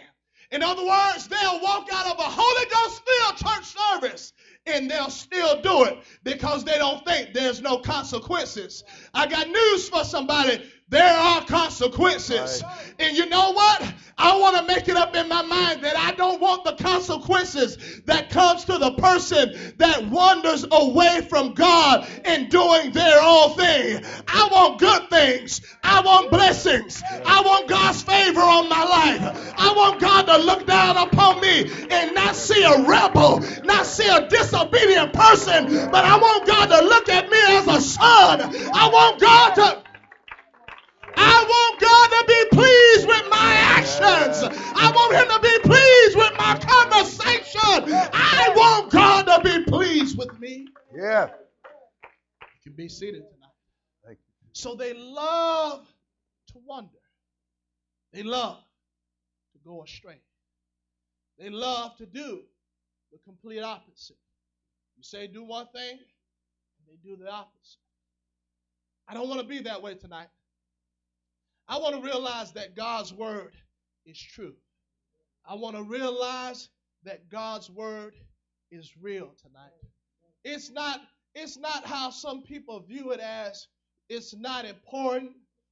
In 0.51 0.61
other 0.61 0.85
words, 0.85 1.27
they'll 1.27 1.59
walk 1.59 1.89
out 1.91 2.05
of 2.05 2.19
a 2.19 2.29
Holy 2.29 2.65
Ghost 2.69 3.01
filled 3.07 3.37
church 3.37 3.65
service 3.65 4.31
and 4.67 4.89
they'll 4.89 5.09
still 5.09 5.59
do 5.61 5.85
it 5.85 5.97
because 6.23 6.63
they 6.63 6.77
don't 6.77 7.03
think 7.03 7.33
there's 7.33 7.61
no 7.61 7.79
consequences. 7.79 8.83
I 9.13 9.25
got 9.25 9.47
news 9.49 9.89
for 9.89 10.03
somebody. 10.03 10.71
There 10.89 11.17
are 11.17 11.43
consequences. 11.45 12.63
And 12.99 13.17
you 13.17 13.25
know 13.27 13.51
what? 13.53 13.93
I 14.17 14.37
want 14.37 14.55
to 14.57 14.63
make 14.63 14.87
it 14.87 14.95
up 14.95 15.15
in 15.15 15.27
my 15.27 15.41
mind 15.41 15.83
that 15.83 15.97
I 15.97 16.13
don't 16.13 16.39
want 16.39 16.63
the 16.63 16.73
consequences 16.73 18.01
that 18.05 18.29
comes 18.29 18.65
to 18.65 18.77
the 18.77 18.91
person 18.91 19.73
that 19.77 20.07
wanders 20.07 20.65
away 20.71 21.21
from 21.27 21.53
God 21.53 22.07
in 22.23 22.49
doing 22.49 22.91
their 22.91 23.19
own 23.19 23.55
thing. 23.55 24.05
I 24.27 24.47
want 24.51 24.79
good 24.79 25.09
things. 25.09 25.61
I 25.83 26.01
want 26.01 26.29
blessings. 26.29 27.01
I 27.03 27.41
want 27.41 27.67
God's 27.67 28.03
favor 28.03 28.41
on 28.41 28.69
my 28.69 28.83
life. 28.83 29.53
I 29.57 29.73
want 29.73 29.99
God 29.99 30.27
to 30.27 30.37
look 30.37 30.67
down 30.67 30.97
upon 30.97 31.41
me 31.41 31.69
and 31.89 32.13
not 32.13 32.35
see 32.35 32.63
a 32.63 32.87
rebel, 32.87 33.43
not 33.63 33.85
see 33.87 34.07
a 34.07 34.29
disobedient 34.29 35.13
person, 35.13 35.89
but 35.91 36.05
I 36.05 36.17
want 36.17 36.47
God 36.47 36.67
to 36.67 36.85
look 36.85 37.09
at 37.09 37.29
me 37.29 37.37
as 37.47 37.67
a 37.67 37.81
son. 37.81 38.41
I 38.73 38.87
want 38.89 39.19
God 39.19 39.55
to 39.55 39.63
I 39.63 39.63
want 39.65 39.84
God 39.84 39.84
to 42.15 42.25
be 42.27 42.55
pleased 42.55 43.07
with 43.07 43.25
my 43.29 43.53
actions. 43.77 44.43
I 44.75 44.91
want 44.91 45.15
Him 45.15 45.27
to 45.27 45.39
be 45.39 45.59
pleased 45.67 46.15
with 46.17 46.33
my 46.37 46.57
conversation. 46.59 47.93
I 48.13 48.53
want 48.55 48.91
God 48.91 49.23
to 49.23 49.41
be 49.43 49.63
pleased 49.65 50.17
with 50.17 50.39
me. 50.39 50.67
Yeah. 50.93 51.29
You 52.41 52.71
can 52.71 52.73
be 52.73 52.89
seated 52.89 53.23
tonight. 53.29 53.51
Thank 54.05 54.19
you. 54.19 54.33
So 54.53 54.75
they 54.75 54.93
love 54.93 55.87
to 56.47 56.53
wander. 56.65 56.89
They 58.13 58.23
love 58.23 58.63
to 59.53 59.59
go 59.65 59.83
astray. 59.83 60.21
They 61.37 61.49
love 61.49 61.97
to 61.97 62.05
do 62.05 62.41
the 63.11 63.19
complete 63.25 63.61
opposite. 63.61 64.17
You 64.95 65.03
say 65.03 65.27
do 65.27 65.43
one 65.43 65.67
thing, 65.67 65.99
and 65.99 66.87
they 66.87 66.95
do 67.03 67.17
the 67.17 67.29
opposite. 67.29 67.79
I 69.07 69.13
don't 69.13 69.27
want 69.27 69.41
to 69.41 69.47
be 69.47 69.59
that 69.61 69.81
way 69.81 69.95
tonight. 69.95 70.27
I 71.67 71.77
want 71.77 71.95
to 71.95 72.01
realize 72.01 72.51
that 72.53 72.75
God's 72.75 73.13
word 73.13 73.53
is 74.05 74.19
true. 74.19 74.53
I 75.47 75.55
want 75.55 75.75
to 75.75 75.83
realize 75.83 76.69
that 77.03 77.29
God's 77.29 77.69
word 77.69 78.13
is 78.71 78.93
real 79.01 79.31
tonight. 79.41 79.71
It's 80.43 80.71
not 80.71 81.01
it's 81.33 81.57
not 81.57 81.85
how 81.85 82.11
some 82.11 82.43
people 82.43 82.79
view 82.79 83.11
it 83.11 83.19
as 83.19 83.67
it's 84.09 84.35
not 84.35 84.65
important 84.65 85.31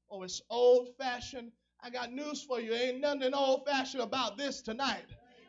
or 0.10 0.26
it's 0.26 0.42
old 0.50 0.90
fashioned. 0.98 1.52
I 1.82 1.90
got 1.90 2.12
news 2.12 2.44
for 2.44 2.60
you. 2.60 2.74
Ain't 2.74 3.00
nothing 3.00 3.34
old 3.34 3.66
fashioned 3.66 4.04
about 4.04 4.38
this 4.38 4.62
tonight. 4.62 5.06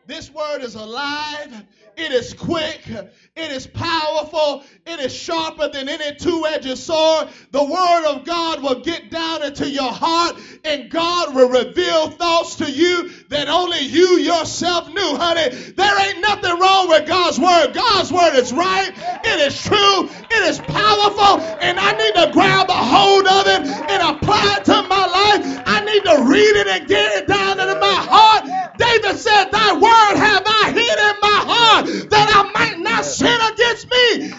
This 0.06 0.30
word 0.30 0.60
is 0.60 0.74
alive. 0.74 1.64
It 1.96 2.12
is 2.12 2.34
quick. 2.34 2.82
It 2.88 3.52
is 3.52 3.66
powerful. 3.66 4.62
It 4.84 5.00
is 5.00 5.14
sharper 5.14 5.68
than 5.68 5.88
any 5.88 6.14
two 6.16 6.44
edged 6.46 6.76
sword. 6.76 7.28
The 7.52 7.64
word 7.64 8.04
of 8.06 8.26
God 8.26 8.62
will 8.62 8.80
get 8.80 9.10
down 9.10 9.42
into 9.42 9.70
your 9.70 9.90
heart 9.90 10.36
and 10.64 10.90
God 10.90 11.34
will 11.34 11.48
reveal 11.48 12.10
thoughts 12.10 12.56
to 12.56 12.70
you 12.70 13.08
that 13.28 13.48
only 13.48 13.80
you 13.80 14.18
yourself 14.18 14.88
knew, 14.88 15.16
honey. 15.16 15.48
There 15.48 16.08
ain't 16.08 16.20
nothing 16.20 16.58
wrong 16.60 16.88
with 16.88 17.06
God's 17.06 17.38
word. 17.38 17.72
God's 17.72 18.12
word 18.12 18.34
is 18.34 18.52
right. 18.52 18.92
It 19.24 19.40
is 19.40 19.62
true. 19.62 20.08
It 20.30 20.42
is 20.44 20.58
powerful. 20.58 21.40
And 21.62 21.78
I 21.78 21.92
need 21.92 22.14
to 22.26 22.30
grab 22.32 22.68
a 22.68 22.74
hold 22.74 23.26
of 23.26 23.46
it 23.46 23.66
and 23.88 24.16
apply 24.16 24.58
it 24.58 24.64
to 24.66 24.82
my 24.82 25.06
life. 25.06 25.62
I 25.66 25.80
need 25.84 26.04
to 26.04 26.24
read 26.28 26.56
it 26.60 26.66
and 26.66 26.88
get 26.88 27.22
it 27.22 27.26
down 27.26 27.58
into 27.58 27.78
my 27.80 27.94
heart. 27.94 28.44
David 28.76 29.16
said, 29.16 29.50
Thy 29.50 29.72
word 29.74 29.93
have 30.16 30.44
I 30.46 30.72
hid 30.72 30.98
in 30.98 31.16
my 31.22 31.40
heart 31.46 31.86
that 32.10 32.28
I 32.34 32.42
might 32.52 32.78
not 32.78 33.04
sin 33.04 33.38
against 33.52 33.90
me, 33.90 34.32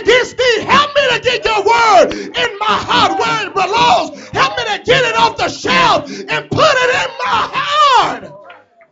against 0.00 0.36
thee. 0.36 0.60
Help 0.62 0.94
me 0.94 1.02
to 1.14 1.20
get 1.20 1.44
your 1.44 1.62
word 1.64 2.12
in 2.12 2.58
my 2.58 2.76
heart 2.78 3.18
where 3.18 3.46
it 3.46 3.54
belongs. 3.54 4.28
Help 4.30 4.56
me 4.56 4.64
to 4.64 4.82
get 4.84 5.04
it 5.04 5.16
off 5.16 5.36
the 5.36 5.48
shelf 5.48 6.08
and 6.10 6.50
put 6.50 6.74
it 6.84 6.90
in 7.02 7.10
my 7.24 7.42
heart 7.52 8.32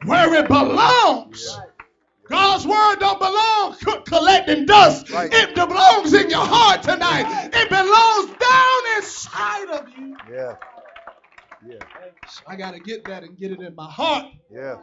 where 0.04 0.34
it 0.34 0.48
belongs. 0.48 1.58
God's 2.28 2.66
word 2.66 2.96
don't 3.00 3.18
belong 3.18 3.76
co- 3.84 4.00
collecting 4.02 4.66
dust. 4.66 5.10
Right. 5.10 5.32
It 5.32 5.54
belongs 5.54 6.14
in 6.14 6.30
your 6.30 6.44
heart 6.44 6.82
tonight. 6.82 7.50
It 7.52 7.68
belongs 7.68 8.30
down 8.40 8.96
inside 8.96 9.68
of 9.70 9.88
you. 9.98 10.16
Yes. 10.32 10.56
So 12.28 12.42
I 12.46 12.56
got 12.56 12.72
to 12.74 12.80
get 12.80 13.04
that 13.04 13.22
and 13.22 13.36
get 13.36 13.52
it 13.52 13.60
in 13.60 13.74
my 13.74 13.90
heart. 13.90 14.26
Yes. 14.50 14.78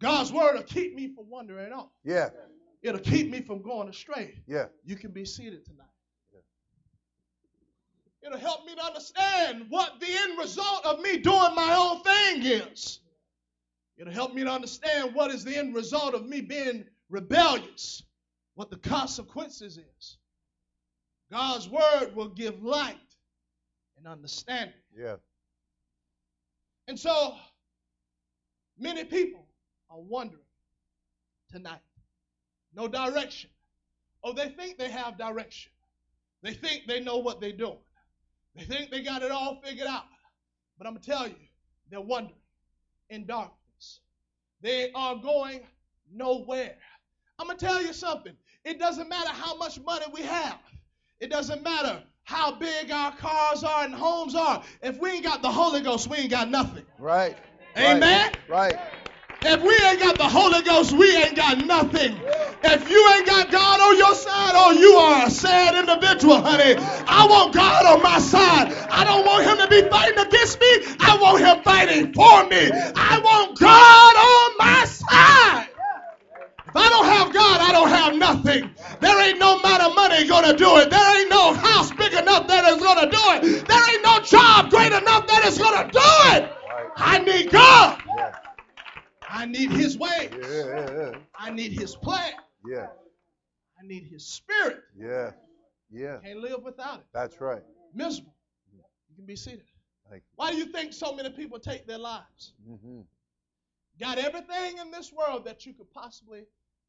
God's 0.00 0.32
word 0.32 0.56
will 0.56 0.62
keep 0.62 0.94
me 0.94 1.08
from 1.14 1.30
wandering 1.30 1.72
off. 1.72 1.90
Yeah. 2.04 2.30
It'll 2.82 3.00
keep 3.00 3.30
me 3.30 3.40
from 3.40 3.62
going 3.62 3.88
astray. 3.88 4.42
Yeah. 4.46 4.66
You 4.84 4.96
can 4.96 5.10
be 5.10 5.24
seated 5.24 5.64
tonight. 5.64 5.86
Yeah. 6.32 6.40
It'll 8.28 8.38
help 8.38 8.66
me 8.66 8.74
to 8.74 8.84
understand 8.84 9.66
what 9.70 9.98
the 10.00 10.06
end 10.08 10.38
result 10.38 10.84
of 10.84 11.00
me 11.00 11.18
doing 11.18 11.54
my 11.54 11.74
own 11.76 12.02
thing 12.02 12.42
is. 12.42 13.00
It'll 13.96 14.12
help 14.12 14.34
me 14.34 14.44
to 14.44 14.50
understand 14.50 15.14
what 15.14 15.30
is 15.30 15.44
the 15.44 15.56
end 15.56 15.74
result 15.74 16.14
of 16.14 16.26
me 16.26 16.42
being 16.42 16.84
rebellious, 17.08 18.02
what 18.54 18.70
the 18.70 18.76
consequences 18.76 19.78
is. 19.78 20.18
God's 21.30 21.68
word 21.68 22.14
will 22.14 22.28
give 22.28 22.62
light 22.62 22.96
and 23.96 24.06
understanding. 24.06 24.74
Yeah. 24.96 25.16
And 26.88 26.98
so 26.98 27.34
many 28.78 29.02
people 29.04 29.45
are 29.90 30.00
wondering 30.00 30.42
tonight. 31.50 31.80
No 32.74 32.88
direction. 32.88 33.50
Oh, 34.24 34.32
they 34.32 34.48
think 34.48 34.78
they 34.78 34.90
have 34.90 35.16
direction. 35.18 35.72
They 36.42 36.52
think 36.52 36.86
they 36.86 37.00
know 37.00 37.18
what 37.18 37.40
they're 37.40 37.52
doing. 37.52 37.78
They 38.54 38.64
think 38.64 38.90
they 38.90 39.02
got 39.02 39.22
it 39.22 39.30
all 39.30 39.60
figured 39.64 39.86
out. 39.86 40.04
But 40.78 40.86
I'm 40.86 40.94
going 40.94 41.02
to 41.02 41.10
tell 41.10 41.28
you, 41.28 41.34
they're 41.90 42.00
wandering 42.00 42.34
in 43.10 43.26
darkness. 43.26 44.00
They 44.60 44.90
are 44.94 45.16
going 45.16 45.60
nowhere. 46.12 46.76
I'm 47.38 47.46
going 47.46 47.58
to 47.58 47.66
tell 47.66 47.82
you 47.82 47.92
something. 47.92 48.32
It 48.64 48.78
doesn't 48.78 49.08
matter 49.08 49.30
how 49.30 49.56
much 49.56 49.80
money 49.80 50.06
we 50.12 50.22
have. 50.22 50.58
It 51.20 51.30
doesn't 51.30 51.62
matter 51.62 52.02
how 52.24 52.52
big 52.52 52.90
our 52.90 53.14
cars 53.16 53.62
are 53.62 53.84
and 53.84 53.94
homes 53.94 54.34
are. 54.34 54.62
If 54.82 54.98
we 54.98 55.10
ain't 55.10 55.24
got 55.24 55.40
the 55.42 55.50
Holy 55.50 55.80
Ghost, 55.80 56.10
we 56.10 56.18
ain't 56.18 56.30
got 56.30 56.50
nothing. 56.50 56.84
Right. 56.98 57.36
Amen? 57.76 58.32
Right. 58.48 58.76
If 59.42 59.62
we 59.62 59.74
ain't 59.86 60.00
got 60.00 60.18
the 60.18 60.28
Holy 60.28 60.62
Ghost, 60.62 60.92
we 60.92 61.14
ain't 61.16 61.36
got 61.36 61.58
nothing. 61.58 62.18
If 62.64 62.90
you 62.90 63.08
ain't 63.14 63.26
got 63.26 63.50
God 63.50 63.80
on 63.80 63.96
your 63.96 64.14
side, 64.14 64.52
oh, 64.54 64.72
you 64.72 64.94
are 64.94 65.26
a 65.26 65.30
sad 65.30 65.74
individual, 65.76 66.40
honey. 66.40 66.74
I 67.06 67.26
want 67.28 67.54
God 67.54 67.86
on 67.86 68.02
my 68.02 68.18
side. 68.18 68.72
I 68.90 69.04
don't 69.04 69.24
want 69.24 69.44
him 69.44 69.58
to 69.58 69.68
be 69.68 69.88
fighting 69.88 70.18
against 70.18 70.60
me. 70.60 70.96
I 71.00 71.18
want 71.20 71.40
him 71.44 71.62
fighting 71.62 72.12
for 72.12 72.48
me. 72.48 72.70
I 72.96 73.20
want 73.22 73.58
God 73.58 74.16
on 74.16 74.56
my 74.58 74.84
side. 74.86 75.68
If 76.66 76.76
I 76.76 76.88
don't 76.88 77.06
have 77.06 77.32
God, 77.32 77.60
I 77.60 77.72
don't 77.72 77.88
have 77.88 78.16
nothing. 78.16 78.70
There 79.00 79.28
ain't 79.28 79.38
no 79.38 79.58
amount 79.58 79.82
of 79.82 79.94
money 79.94 80.26
gonna 80.26 80.56
do 80.56 80.75
His 91.86 91.94
plan. 91.94 92.32
Yes. 92.68 92.88
I 93.80 93.86
need 93.86 94.08
His 94.10 94.26
Spirit. 94.26 94.82
Yeah. 94.98 95.30
Yeah. 95.88 96.18
Can't 96.24 96.40
live 96.40 96.64
without 96.64 96.98
it. 96.98 97.06
That's 97.14 97.40
right. 97.40 97.62
Miserable. 97.94 98.34
You 99.08 99.14
can 99.14 99.24
be 99.24 99.36
seated. 99.36 99.62
Thank 100.10 100.24
Why 100.34 100.50
do 100.50 100.56
you 100.56 100.66
think 100.66 100.92
so 100.92 101.14
many 101.14 101.30
people 101.30 101.60
take 101.60 101.86
their 101.86 101.98
lives? 101.98 102.54
you. 102.66 102.74
hmm 102.76 103.00
Got 104.00 104.18
everything 104.18 104.78
in 104.78 104.90
this 104.90 105.12
world 105.12 105.44
that 105.46 105.64
you 105.64 105.72
could 105.72 105.90
possibly 105.92 106.42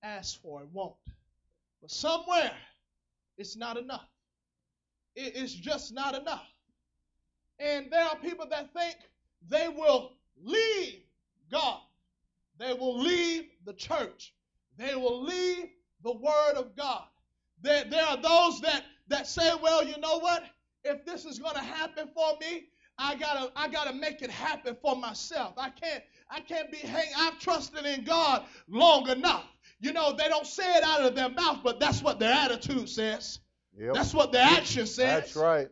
ask 0.03 0.41
for 0.41 0.62
and 0.62 0.73
want. 0.73 0.95
But 1.81 1.91
somewhere, 1.91 2.51
it's 3.38 3.55
not 3.55 3.77
enough. 3.77 4.03
It- 5.15 5.36
It's 5.36 5.53
just 5.53 5.93
not 5.93 6.15
enough. 6.15 6.47
And 7.60 7.91
there 7.91 8.03
are 8.03 8.15
people 8.17 8.47
that 8.49 8.73
think 8.73 8.97
they 9.47 9.67
will 9.69 10.13
leave 10.43 11.03
God. 11.51 11.81
They 12.57 12.73
will 12.73 12.97
leave 12.99 13.45
the 13.65 13.73
church. 13.73 14.33
They 14.77 14.95
will 14.95 15.23
leave 15.23 15.69
the 16.03 16.13
word 16.13 16.53
of 16.55 16.75
God. 16.75 17.03
There, 17.61 17.83
there 17.85 18.05
are 18.05 18.17
those 18.17 18.61
that, 18.61 18.83
that 19.07 19.27
say, 19.27 19.51
well, 19.61 19.83
you 19.83 19.97
know 19.97 20.19
what? 20.19 20.43
If 20.83 21.05
this 21.05 21.25
is 21.25 21.39
going 21.39 21.55
to 21.55 21.61
happen 21.61 22.09
for 22.13 22.37
me, 22.39 22.67
I 22.99 23.15
gotta 23.15 23.51
I 23.55 23.67
gotta 23.67 23.93
make 23.93 24.21
it 24.21 24.31
happen 24.31 24.75
for 24.81 24.95
myself. 24.95 25.53
I 25.57 25.69
can't 25.69 26.03
I 26.31 26.39
can't 26.39 26.71
be 26.71 26.77
hang. 26.77 27.07
I've 27.15 27.37
trusted 27.39 27.85
in 27.85 28.03
God 28.03 28.45
long 28.67 29.07
enough. 29.09 29.45
You 29.79 29.93
know 29.93 30.15
they 30.17 30.27
don't 30.27 30.47
say 30.47 30.77
it 30.77 30.83
out 30.83 31.01
of 31.01 31.15
their 31.15 31.29
mouth, 31.29 31.59
but 31.63 31.79
that's 31.79 32.01
what 32.01 32.19
their 32.19 32.33
attitude 32.33 32.89
says. 32.89 33.39
Yep. 33.77 33.93
That's 33.93 34.13
what 34.13 34.31
their 34.31 34.43
action 34.43 34.87
says. 34.87 35.21
That's 35.21 35.35
right. 35.35 35.69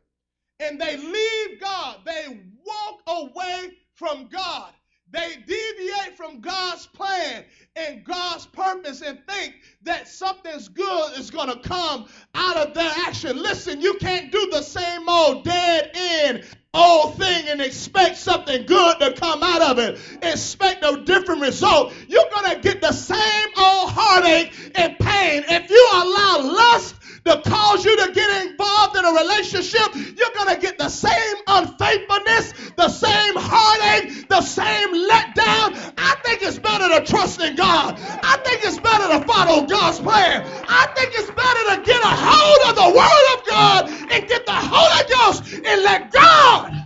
And 0.60 0.80
they 0.80 0.98
leave 0.98 1.60
God. 1.60 2.02
They 2.06 2.40
walk 2.64 3.02
away 3.08 3.72
from 3.96 4.28
God. 4.28 4.72
They 5.12 5.36
deviate 5.46 6.18
from 6.18 6.42
God's 6.42 6.88
plan 6.88 7.46
and 7.76 8.04
God's 8.04 8.46
purpose 8.48 9.02
and 9.02 9.20
think 9.28 9.56
that 9.84 10.08
something's 10.08 10.68
good 10.68 11.18
is 11.18 11.30
going 11.30 11.50
to 11.50 11.60
come 11.60 12.08
out 12.34 12.58
of 12.58 12.74
their 12.74 12.92
action. 13.06 13.38
Listen, 13.38 13.82
you 13.82 13.96
can't 13.96 14.32
do 14.32 14.50
the 14.52 14.62
same 14.62 15.08
old 15.08 15.44
dead 15.44 15.92
end 15.94 16.44
old 16.76 17.18
thing 17.18 17.48
and 17.48 17.62
expect 17.62 18.18
something 18.18 18.66
good 18.66 19.00
to 19.00 19.14
come 19.14 19.42
out 19.42 19.62
of 19.62 19.80
it. 19.80 20.00
Expect 20.22 20.84
a 20.84 21.02
different 21.06 21.42
result. 21.42 21.94
You're 22.08 22.30
going 22.30 22.56
to 22.56 22.62
get 22.62 22.82
the 22.82 22.92
same 22.92 23.48
old 23.58 23.92
heartache 23.92 24.54
and 24.76 24.98
pain. 25.00 25.44
If 25.48 25.70
you 25.70 25.90
allow 25.94 26.54
lust 26.54 26.96
to 27.26 27.42
cause 27.42 27.84
you 27.84 27.98
to 28.06 28.12
get 28.12 28.46
involved 28.46 28.96
in 28.96 29.04
a 29.04 29.12
relationship, 29.12 29.96
you're 29.96 30.36
going 30.36 30.54
to 30.54 30.62
get 30.62 30.78
the 30.78 30.90
same 30.90 31.36
unfaithfulness, 31.48 32.54
the 32.78 32.88
same 32.88 33.34
heartache, 33.36 34.28
the 34.28 34.42
same 34.42 34.94
letdown. 34.94 35.94
I 35.98 36.16
think 36.24 36.44
it's 36.44 36.60
better 36.60 36.88
to 36.88 37.06
trust 37.06 37.42
in 37.42 37.56
God. 37.56 37.96
I 38.00 38.38
think 38.46 38.64
it's 38.64 38.80
better 38.80 39.20
to 39.20 39.26
follow 39.26 39.66
God's 39.66 40.00
plan. 40.00 40.46
I 40.68 40.88
think 40.96 41.14
it's 41.16 41.32
better 41.32 41.76
to 41.76 41.82
get 41.84 42.02
a 42.04 42.08
hold 42.08 42.70
of 42.70 42.76
the 42.76 42.90
Word 42.96 43.40
of 43.40 43.48
God 43.48 43.90
and 44.12 44.28
get 44.28 44.46
the 44.46 44.54
Holy 44.54 45.10
Ghost 45.10 45.54
and 45.54 45.84
let 45.84 46.12
God, 46.12 46.86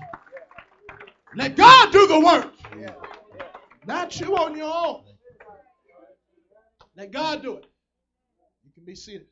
let 1.35 1.55
God 1.57 1.91
do 1.91 2.07
the 2.07 2.19
work. 2.19 2.53
Not 3.85 4.19
you 4.19 4.37
on 4.37 4.55
your 4.55 4.71
own. 4.73 5.03
Let 6.95 7.11
God 7.11 7.41
do 7.41 7.57
it. 7.57 7.65
You 8.63 8.71
can 8.73 8.85
be 8.85 8.95
seated. 8.95 9.27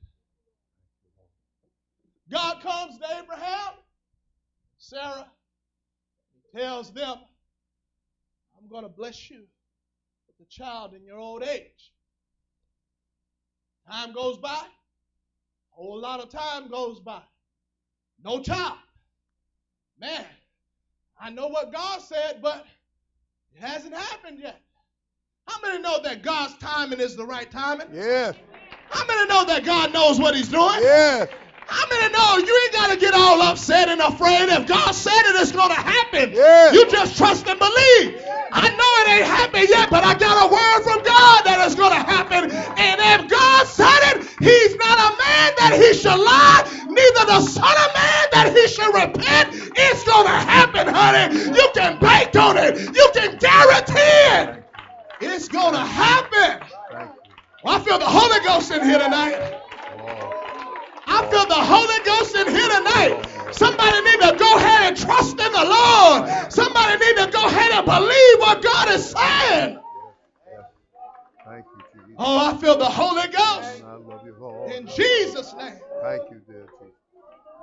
God 2.31 2.61
comes 2.61 2.97
to 2.97 3.05
Abraham, 3.21 3.73
Sarah, 4.77 5.27
and 6.33 6.61
tells 6.61 6.91
them, 6.91 7.17
I'm 8.57 8.67
going 8.69 8.83
to 8.83 8.89
bless 8.89 9.29
you 9.29 9.43
with 10.27 10.47
a 10.47 10.49
child 10.49 10.93
in 10.93 11.05
your 11.05 11.17
old 11.17 11.43
age. 11.43 11.93
Time 13.89 14.13
goes 14.13 14.37
by, 14.37 14.49
a 14.49 15.75
whole 15.75 16.01
lot 16.01 16.19
of 16.19 16.29
time 16.29 16.69
goes 16.69 16.99
by. 16.99 17.21
No 18.23 18.41
child. 18.41 18.77
Man, 19.99 20.25
I 21.19 21.29
know 21.29 21.47
what 21.47 21.71
God 21.71 22.01
said, 22.01 22.39
but 22.41 22.65
it 23.55 23.63
hasn't 23.63 23.95
happened 23.95 24.39
yet. 24.39 24.61
How 25.47 25.61
many 25.61 25.81
know 25.81 26.01
that 26.03 26.23
God's 26.23 26.57
timing 26.57 26.99
is 26.99 27.15
the 27.15 27.25
right 27.25 27.49
timing? 27.49 27.87
Yes. 27.93 28.35
How 28.89 29.05
many 29.07 29.27
know 29.29 29.45
that 29.45 29.63
God 29.63 29.93
knows 29.93 30.19
what 30.19 30.35
He's 30.35 30.49
doing? 30.49 30.79
Yes. 30.81 31.29
How 31.67 31.83
many 31.89 32.13
know 32.13 32.37
you 32.37 32.59
ain't 32.63 32.73
got 32.73 32.91
to 32.91 32.97
get 32.97 33.13
all 33.13 33.41
upset 33.41 33.89
and 33.89 33.99
afraid? 33.99 34.47
If 34.47 34.67
God 34.67 34.91
said 34.93 35.19
it, 35.27 35.35
it's 35.35 35.51
going 35.51 35.69
to 35.69 35.75
happen. 35.75 36.31
Yeah. 36.31 36.71
You 36.71 36.89
just 36.89 37.17
trust 37.17 37.45
and 37.47 37.59
believe. 37.59 38.23
I 38.51 38.71
know 38.71 38.91
it 39.03 39.19
ain't 39.19 39.27
happened 39.27 39.67
yet, 39.67 39.89
but 39.89 40.03
I 40.05 40.15
got 40.15 40.47
a 40.47 40.47
word 40.47 40.81
from 40.87 41.03
God 41.03 41.43
that 41.43 41.59
it's 41.65 41.75
going 41.75 41.91
to 41.91 41.99
happen. 41.99 42.51
And 42.51 42.97
if 43.19 43.29
God 43.29 43.67
said 43.67 43.99
it, 44.15 44.23
He's 44.39 44.75
not 44.79 44.95
a 44.95 45.11
man 45.19 45.49
that 45.59 45.75
He 45.75 45.91
should 45.93 46.15
lie, 46.15 46.63
neither 46.87 47.23
the 47.27 47.41
Son 47.43 47.75
of 47.75 47.89
Man 47.99 48.25
that 48.31 48.55
He 48.55 48.67
should 48.71 48.93
repent. 48.95 49.51
It's 49.75 50.03
going 50.07 50.25
to 50.25 50.39
happen, 50.39 50.87
honey. 50.87 51.51
You 51.51 51.67
can 51.75 51.99
bank 51.99 52.33
on 52.37 52.55
it. 52.55 52.79
You 52.95 53.11
can 53.13 53.37
guarantee 53.37 54.23
it. 54.39 54.63
It's 55.19 55.49
going 55.49 55.73
to 55.73 55.83
happen. 55.83 56.63
Well, 57.61 57.75
I 57.75 57.83
feel 57.83 57.99
the 57.99 58.05
Holy 58.05 58.39
Ghost 58.45 58.71
in 58.71 58.87
here 58.87 58.99
tonight. 58.99 59.57
I 61.17 61.27
feel 61.31 61.47
the 61.47 61.55
Holy 61.55 61.99
Ghost 62.05 62.35
in 62.35 62.47
here 62.53 62.69
tonight. 62.69 63.53
Somebody 63.55 64.01
need 64.05 64.21
to 64.21 64.35
go 64.37 64.57
ahead 64.57 64.89
and 64.89 64.97
trust 64.97 65.31
in 65.39 65.51
the 65.51 65.65
Lord. 65.65 66.53
Somebody 66.53 67.05
need 67.05 67.17
to 67.17 67.31
go 67.31 67.47
ahead 67.47 67.71
and 67.71 67.85
believe 67.85 68.37
what 68.39 68.61
God 68.61 68.89
is 68.89 69.09
saying. 69.09 69.79
Yes. 70.45 70.65
Thank 71.43 71.65
you, 71.65 71.81
Jesus. 71.93 72.15
Oh, 72.19 72.53
I 72.53 72.57
feel 72.57 72.77
the 72.77 72.85
Holy 72.85 73.27
Ghost 73.29 73.83
I 73.83 73.95
love 73.95 74.21
you, 74.25 74.35
Lord. 74.39 74.71
in 74.73 74.85
Jesus' 74.85 75.55
name. 75.55 75.73
Thank 76.03 76.29
you. 76.29 76.36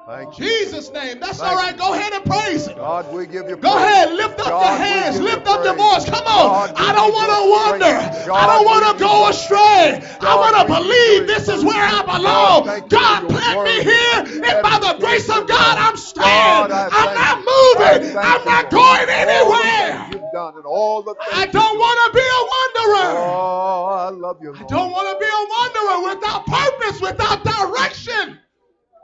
Thank 0.06 0.38
you. 0.38 0.44
Jesus' 0.44 0.92
name. 0.92 1.18
That's 1.18 1.40
Thank 1.40 1.50
all 1.50 1.56
right. 1.56 1.76
Go 1.76 1.94
ahead 1.94 2.12
and 2.12 2.24
praise 2.24 2.66
Him. 2.68 2.76
God, 2.76 3.10
we 3.12 3.26
give 3.26 3.48
you 3.48 3.56
Go 3.56 3.72
praise. 3.72 3.88
ahead, 3.88 4.12
lift 4.12 4.38
up 4.40 4.48
God, 4.48 4.60
your 4.60 4.76
hands, 4.76 5.20
lift 5.20 5.46
up 5.46 5.64
your 5.64 5.74
voice. 5.74 6.04
Come 6.04 6.26
on. 6.26 6.68
God, 6.68 6.74
I 6.76 6.92
don't 6.92 7.12
want 7.12 7.30
to 7.32 7.40
wander. 7.48 7.96
praise. 8.12 8.28
I 8.28 8.46
don't 8.46 8.64
God, 8.64 8.66
want 8.66 8.84
to 8.84 9.04
go 9.04 9.28
astray. 9.28 10.04
I 10.20 10.20
God, 10.20 10.40
want 10.40 10.54
to 10.60 10.64
believe 10.68 11.26
this 11.26 11.48
is 11.48 11.64
where 11.64 11.80
I 11.80 12.04
God, 12.04 12.20
belong. 12.20 12.88
God 12.88 13.28
planted 13.28 13.64
me 13.64 13.84
here, 13.88 14.44
and 14.44 14.62
by 14.62 14.76
the 14.78 14.96
grace 15.00 15.28
of 15.30 15.48
God. 15.48 15.78
I'm 15.78 15.96
staying. 15.96 16.68
God, 16.68 16.70
I'm 16.70 17.14
not 17.14 17.38
moving. 17.40 18.16
I'm 18.16 18.44
not 18.44 18.70
going 18.70 19.08
anywhere. 19.08 20.08
you've 20.12 20.32
done 20.32 20.54
and 20.56 20.66
all 20.66 21.02
the 21.02 21.14
things 21.14 21.32
I 21.32 21.46
don't 21.46 21.78
want 21.78 21.98
to 22.04 22.18
be 22.18 22.24
a 22.24 22.42
wanderer. 22.52 23.24
Oh, 23.24 23.84
I 23.88 24.08
love 24.10 24.38
you, 24.42 24.54
I 24.54 24.64
don't 24.68 24.92
want 24.92 25.08
to 25.08 25.16
be 25.18 25.30
a 25.32 25.44
wanderer 25.56 26.14
without 26.14 26.46
purpose, 26.46 27.00
without 27.00 27.44
direction. 27.44 28.38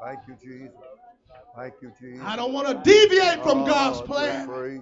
Thank 0.03 0.21
you, 0.29 0.37
Jesus. 0.43 0.90
Thank 1.61 1.75
you, 1.83 1.93
Jesus. 2.01 2.23
I 2.25 2.37
don't 2.37 2.55
want 2.55 2.69
to 2.69 2.91
deviate 2.91 3.43
from 3.43 3.67
God's 3.67 4.01
plan. 4.01 4.49
We 4.49 4.55
praise. 4.55 4.81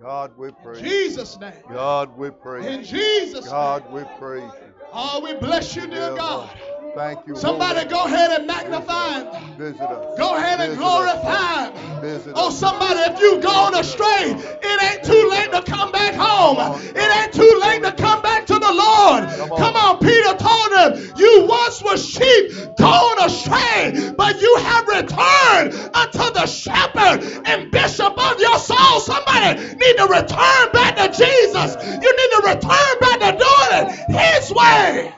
God, 0.00 0.36
we 0.36 0.50
praise 0.50 0.82
you. 0.82 0.88
Jesus' 0.88 1.38
name. 1.38 1.52
God, 1.70 2.18
we 2.18 2.30
praise 2.30 2.66
In. 2.66 2.82
Jesus' 2.82 3.44
name. 3.44 3.52
God, 3.52 3.92
we 3.92 4.02
praise 4.18 4.42
you. 4.42 4.74
Oh, 4.92 5.20
we 5.22 5.34
bless 5.34 5.76
you, 5.76 5.86
Dear 5.86 6.16
God. 6.16 6.50
Lord. 6.94 7.16
Thank 7.16 7.26
you. 7.26 7.36
Somebody 7.36 7.80
Holy 7.80 7.90
go 7.90 8.04
ahead 8.04 8.38
and 8.38 8.46
magnify 8.46 9.20
him. 9.20 9.58
Visit 9.58 9.82
us. 9.82 10.18
Go 10.18 10.36
ahead 10.36 10.60
and 10.60 10.70
Visit 10.70 10.80
glorify 10.80 11.70
him. 11.70 12.00
Visit 12.00 12.32
Oh, 12.36 12.50
somebody, 12.50 13.00
if 13.00 13.20
you've 13.20 13.42
gone 13.42 13.74
astray, 13.74 14.30
it 14.30 14.82
ain't 14.82 15.04
too 15.04 15.28
late 15.30 15.50
to 15.52 15.62
come 15.62 15.90
back 15.92 16.14
home. 16.14 16.58
It 16.82 16.96
ain't 16.96 17.32
too 17.32 17.58
late 17.60 17.82
to 17.82 17.92
come 17.92 18.22
back 18.22 18.46
to 18.46 18.54
the 18.54 18.72
Lord. 18.72 19.28
Come 19.36 19.52
on. 19.52 19.58
Come 19.58 19.76
on, 19.76 19.98
Peter 19.98 20.36
told 20.36 20.70
him, 20.72 21.14
You 21.16 21.46
once 21.48 21.82
were 21.82 21.96
sheep 21.96 22.76
gone 22.76 23.18
astray, 23.24 24.12
but 24.16 24.40
you 24.40 24.56
have 24.58 24.86
returned 24.88 25.74
unto 25.94 26.32
the 26.34 26.46
shepherd 26.46 27.46
and 27.46 27.70
bishop 27.70 28.18
of 28.18 28.40
your 28.40 28.58
soul. 28.58 29.00
Somebody 29.00 29.60
need 29.76 29.96
to 29.96 30.06
return 30.10 30.72
back 30.72 30.96
to 30.96 31.08
Jesus. 31.08 31.76
You 31.84 32.10
need 32.16 32.30
to 32.36 32.42
return 32.44 32.98
back 33.00 33.20
to 33.20 33.30
doing 33.38 33.70
it 33.72 34.10
His 34.10 34.52
way. 34.52 35.14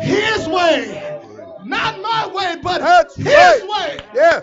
His 0.00 0.48
way. 0.48 1.20
Not 1.64 2.00
my 2.00 2.30
way, 2.34 2.56
but 2.62 2.80
That's 2.80 3.16
His 3.16 3.26
right. 3.26 3.68
way. 3.68 3.98
Yeah. 4.14 4.40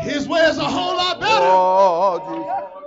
His 0.00 0.28
way 0.28 0.40
is 0.40 0.58
a 0.58 0.64
whole 0.64 0.96
lot 0.96 1.20
better. 1.20 1.32
Oh, 1.32 2.20
oh 2.22 2.74
Jesus. 2.74 2.83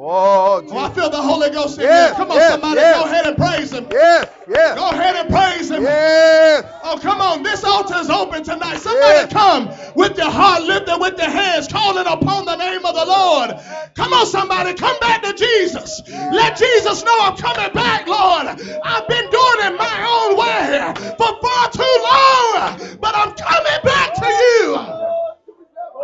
Oh, 0.00 0.62
Oh, 0.70 0.78
I 0.78 0.90
feel 0.90 1.10
the 1.10 1.20
Holy 1.20 1.50
Ghost 1.50 1.76
in 1.78 1.82
Yes, 1.84 2.10
here. 2.10 2.16
Come 2.16 2.30
on, 2.30 2.36
yes, 2.36 2.52
somebody, 2.52 2.76
yes. 2.80 2.96
go 2.96 3.04
ahead 3.10 3.26
and 3.26 3.36
praise 3.36 3.72
Him. 3.72 3.86
Yes, 3.90 4.28
yes. 4.48 4.78
Go 4.78 4.90
ahead 4.90 5.16
and 5.16 5.28
praise 5.28 5.70
Him. 5.72 5.82
Yes. 5.82 6.64
Oh, 6.84 6.98
come 7.02 7.20
on. 7.20 7.42
This 7.42 7.64
altar 7.64 7.96
is 7.96 8.08
open 8.08 8.44
tonight. 8.44 8.78
Somebody 8.78 9.28
come 9.32 9.70
with 9.96 10.16
your 10.16 10.30
heart 10.30 10.62
lifted, 10.62 10.98
with 11.00 11.18
your 11.18 11.30
hands 11.30 11.66
calling 11.66 12.06
upon 12.06 12.44
the 12.44 12.54
name 12.54 12.84
of 12.86 12.94
the 12.94 13.04
Lord. 13.06 13.50
Come 13.96 14.12
on, 14.12 14.26
somebody. 14.26 14.74
Come 14.74 14.98
back 15.00 15.22
to 15.22 15.32
Jesus. 15.32 16.00
Let 16.08 16.56
Jesus 16.56 17.04
know 17.04 17.18
I'm 17.22 17.36
coming 17.36 17.72
back, 17.72 18.06
Lord. 18.06 18.46
I've 18.46 19.08
been 19.08 19.28
doing 19.30 19.58
it 19.66 19.74
my 19.78 19.98
own 20.06 20.36
way 20.38 20.94
for 21.18 21.34
far 21.42 21.70
too 21.74 21.96
long, 22.06 22.98
but 23.00 23.16
I'm 23.16 23.32
coming 23.34 23.80
back 23.82 24.14
to 24.14 24.26
you. 24.26 25.07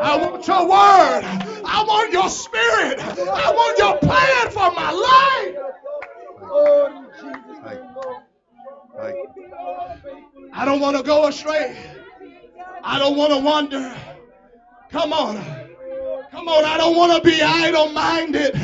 I 0.01 0.17
want 0.17 0.47
your 0.47 0.63
word. 0.63 1.23
I 1.65 1.85
want 1.87 2.13
your 2.13 2.29
spirit. 2.29 2.99
I 3.01 3.53
want 3.53 3.79
your 3.79 3.99
plan 3.99 4.51
for 4.51 4.71
my 4.73 4.91
life. 4.91 5.57
I 10.53 10.65
don't 10.65 10.81
want 10.81 10.97
to 10.97 11.03
go 11.03 11.27
astray. 11.27 11.77
I 12.83 12.99
don't 12.99 13.17
want 13.17 13.33
to 13.33 13.39
wander. 13.39 13.95
Come 14.91 15.13
on. 15.13 15.37
Come 16.31 16.49
on. 16.49 16.65
I 16.65 16.77
don't 16.77 16.97
want 16.97 17.23
to 17.23 17.29
be 17.29 17.41
idle 17.41 17.89
minded. 17.89 18.55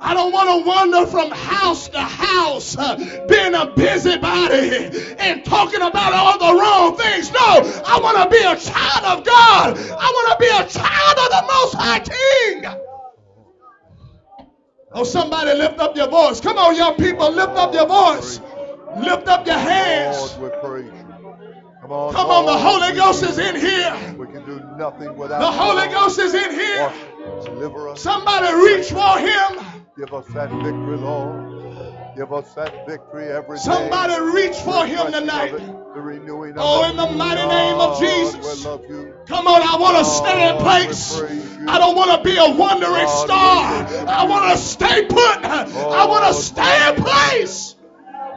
I 0.00 0.14
don't 0.14 0.32
want 0.32 0.48
to 0.48 0.68
wander 0.68 1.06
from 1.06 1.30
house 1.30 1.88
to 1.88 2.00
house, 2.00 2.76
uh, 2.78 2.96
being 3.28 3.54
a 3.54 3.66
busybody 3.66 4.90
and 5.18 5.44
talking 5.44 5.82
about 5.82 6.12
all 6.12 6.38
the 6.38 6.60
wrong 6.60 6.96
things. 6.96 7.32
No, 7.32 7.82
I 7.84 7.98
want 8.00 8.16
to 8.16 8.28
be 8.30 8.38
a 8.38 8.56
child 8.56 9.18
of 9.18 9.24
God. 9.24 9.76
I 9.76 10.12
want 10.14 10.28
to 10.32 10.36
be 10.38 10.46
a 10.46 10.68
child 10.68 11.18
of 11.18 11.30
the 11.30 11.44
Most 11.52 11.74
High 11.74 12.00
King. 12.00 12.66
Oh, 14.92 15.04
somebody 15.04 15.58
lift 15.58 15.80
up 15.80 15.96
your 15.96 16.08
voice. 16.08 16.40
Come 16.40 16.58
on, 16.58 16.76
young 16.76 16.94
people, 16.94 17.30
lift 17.30 17.56
up 17.56 17.74
your 17.74 17.86
voice. 17.86 18.40
Lift 18.98 19.28
up 19.28 19.46
your 19.46 19.58
hands. 19.58 20.38
Lord, 20.38 20.52
we 20.52 20.58
praise 20.60 20.86
you. 20.86 21.08
Come 21.82 21.92
on. 21.92 22.14
Come 22.14 22.30
on, 22.30 22.46
the 22.46 22.56
Holy 22.56 22.96
Ghost 22.96 23.22
is 23.22 23.38
in 23.38 23.56
here. 23.56 24.16
We 24.16 24.26
can 24.26 24.44
do 24.46 24.60
nothing 24.76 25.16
without 25.16 25.40
The 25.40 25.50
Holy 25.50 25.88
Ghost 25.88 26.18
is 26.18 26.34
in 26.34 26.50
here. 26.52 26.92
Wash, 27.26 27.44
deliver 27.44 27.88
us. 27.88 28.00
Somebody 28.00 28.54
reach 28.54 28.90
for 28.90 29.18
him. 29.18 29.77
Give 29.98 30.14
us 30.14 30.26
that 30.28 30.48
victory, 30.62 30.96
Lord. 30.96 32.14
Give 32.16 32.32
us 32.32 32.54
that 32.54 32.86
victory 32.86 33.32
every 33.32 33.56
day. 33.56 33.64
Somebody 33.64 34.22
reach 34.30 34.54
for 34.58 34.86
him 34.86 35.10
tonight. 35.10 35.54
it, 35.54 35.60
the 35.92 36.00
renewing 36.00 36.52
of 36.52 36.58
Oh, 36.60 36.88
in 36.88 36.96
the 36.96 37.08
mighty 37.08 37.44
name 37.44 37.80
of 37.80 37.98
Jesus. 37.98 38.36
We 38.36 38.64
love 38.64 38.88
you. 38.88 39.12
Come 39.26 39.48
on, 39.48 39.60
I 39.60 39.76
want 39.76 39.98
to 39.98 40.04
stay 40.04 40.50
in 40.50 40.56
place. 40.58 41.10
we 41.10 41.26
praise 41.26 41.58
you. 41.58 41.68
I 41.68 41.78
don't 41.80 41.96
want 41.96 42.12
to 42.12 42.22
be 42.22 42.36
a 42.36 42.48
wandering 42.48 43.06
God, 43.06 43.24
star. 43.26 43.72
we 43.72 43.88
praise 43.88 44.00
you. 44.02 44.06
I 44.06 44.24
want 44.24 44.52
to 44.52 44.56
stay 44.62 45.06
put. 45.06 45.44
I 45.44 46.06
want 46.06 46.32
to 46.32 46.42
stay 46.42 46.88
in 46.90 46.94
place. 47.02 47.74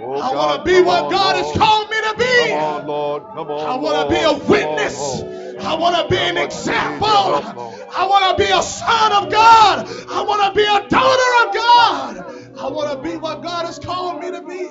Oh, 0.02 0.20
I 0.20 0.34
want 0.34 0.66
to 0.66 0.72
be 0.72 0.82
what 0.82 1.12
God 1.12 1.36
Lord. 1.36 1.46
has 1.46 1.58
called 1.60 1.90
me 1.92 1.98
to 2.02 2.08
Come 2.08 2.18
be. 2.18 2.54
on, 2.54 2.88
Lord. 2.88 3.24
Come 3.36 3.52
on, 3.52 3.70
I 3.70 3.76
want 3.76 4.10
to 4.10 4.16
be 4.16 4.20
a. 4.20 4.34
Come 4.34 4.50
witness. 4.50 4.98
Lord. 5.00 5.41
I 5.64 5.76
want 5.76 5.96
to 5.98 6.14
be 6.14 6.20
an 6.20 6.38
example. 6.38 7.08
I 7.08 8.06
want 8.08 8.38
to 8.38 8.44
be 8.44 8.50
a 8.50 8.62
son 8.64 9.12
of 9.14 9.32
God. 9.32 9.88
I 10.10 10.22
want 10.24 10.44
to 10.44 10.58
be 10.60 10.64
a 10.64 10.88
daughter 10.90 11.50
of 11.50 11.56
God. 11.56 12.58
I 12.60 12.68
want 12.70 12.92
to 12.92 13.10
be 13.10 13.18
what 13.18 13.42
God 13.44 13.66
has 13.66 13.80
called 13.80 14.22
me 14.22 14.32
to 14.32 14.42
be. 14.42 14.68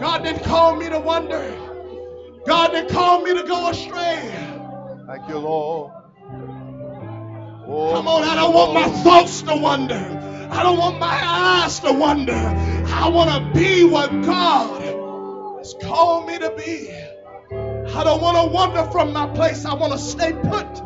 God 0.00 0.24
didn't 0.24 0.44
call 0.44 0.76
me 0.76 0.88
to 0.88 0.98
wander. 0.98 1.56
God 2.46 2.68
didn't 2.72 2.90
call 2.90 3.22
me 3.22 3.34
to 3.34 3.42
go 3.46 3.70
astray. 3.70 4.34
Thank 5.06 5.28
you, 5.28 5.38
Lord. 5.38 5.92
Oh, 7.66 7.92
Come 7.94 8.08
on, 8.08 8.24
I 8.24 8.34
don't 8.36 8.54
want 8.54 8.74
my 8.74 8.88
thoughts 9.02 9.42
to 9.42 9.56
wander. 9.56 10.48
I 10.50 10.62
don't 10.62 10.78
want 10.78 10.98
my 11.00 11.20
eyes 11.24 11.80
to 11.80 11.92
wander. 11.92 12.32
I 12.32 13.08
want 13.08 13.30
to 13.30 13.58
be 13.58 13.84
what 13.84 14.10
God 14.22 14.82
has 15.58 15.74
called 15.82 16.26
me 16.28 16.38
to 16.38 16.50
be. 16.50 16.90
I 17.96 18.04
don't 18.04 18.20
want 18.20 18.36
to 18.36 18.52
wander 18.52 18.84
from 18.92 19.14
my 19.14 19.26
place. 19.28 19.64
I 19.64 19.72
want 19.72 19.94
to 19.94 19.98
stay 19.98 20.32
put. 20.32 20.82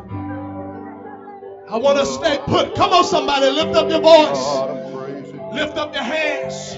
I 1.68 1.76
want 1.76 1.98
to 1.98 2.06
stay 2.06 2.38
put. 2.46 2.76
Come 2.76 2.92
on, 2.92 3.02
somebody, 3.02 3.50
lift 3.50 3.74
up 3.74 3.90
your 3.90 4.00
voice. 4.00 4.38
God, 4.38 4.70
I 4.70 4.92
praise 4.92 5.32
you. 5.32 5.42
Lift 5.52 5.76
up 5.76 5.92
your 5.92 6.04
hands. 6.04 6.76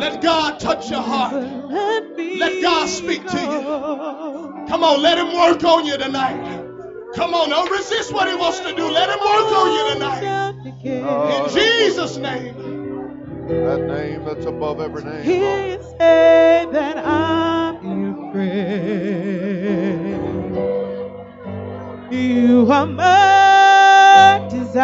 Let 0.00 0.22
God 0.22 0.58
touch 0.58 0.90
your 0.90 1.02
heart. 1.02 1.34
Let, 1.34 2.62
God 2.62 2.86
speak 2.88 3.26
to 3.26 3.38
you. 3.38 4.66
Come 4.66 4.82
on, 4.82 5.02
let 5.02 5.18
Him 5.18 5.36
work 5.36 5.62
on 5.62 5.84
you 5.84 5.98
tonight. 5.98 6.64
Come 7.14 7.34
on, 7.34 7.50
don't 7.50 7.70
resist 7.70 8.12
what 8.12 8.28
He 8.28 8.34
wants 8.34 8.60
to 8.60 8.74
do. 8.74 8.88
Let 8.90 9.10
Him 9.10 9.18
work 9.18 9.52
on 9.52 9.72
you 9.72 9.92
tonight. 9.94 10.24
In 10.84 11.52
Jesus' 11.52 12.16
name. 12.16 12.68
That 13.48 13.80
name 13.82 14.24
that's 14.24 14.46
above 14.46 14.80
every 14.80 15.04
name. 15.04 15.22
He 15.22 15.40
Lord. 15.40 15.82
say 15.98 16.66
that 16.70 16.98
I'm 16.98 18.07
friend. 18.32 20.16
You 22.10 22.66
are 22.70 22.86
my 22.86 24.46
desire. 24.50 24.82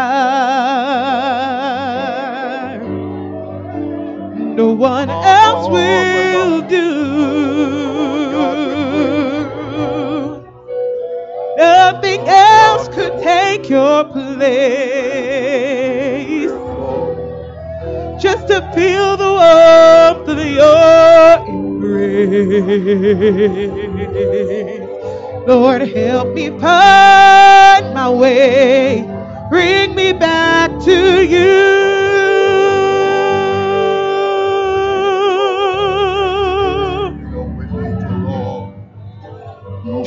No 4.39 4.73
one 4.73 5.11
else 5.11 5.69
will 5.69 6.63
do. 6.69 6.95
Nothing 11.57 12.21
else 12.29 12.89
could 12.89 13.21
take 13.23 13.69
your 13.69 14.05
place. 14.05 14.43
Just 18.19 18.49
to 18.49 18.61
feel 18.75 19.17
the 19.17 19.33
warmth 19.33 20.29
of 20.29 20.39
your 20.39 21.47
embrace. 21.49 22.69
Lord, 25.47 25.83
help 25.83 26.35
me 26.35 26.49
find 26.59 27.95
my 27.95 28.09
way. 28.11 29.05
Bring 29.51 29.95
me 29.95 30.13
back 30.13 30.71
to 30.85 31.27
you. 31.27 31.75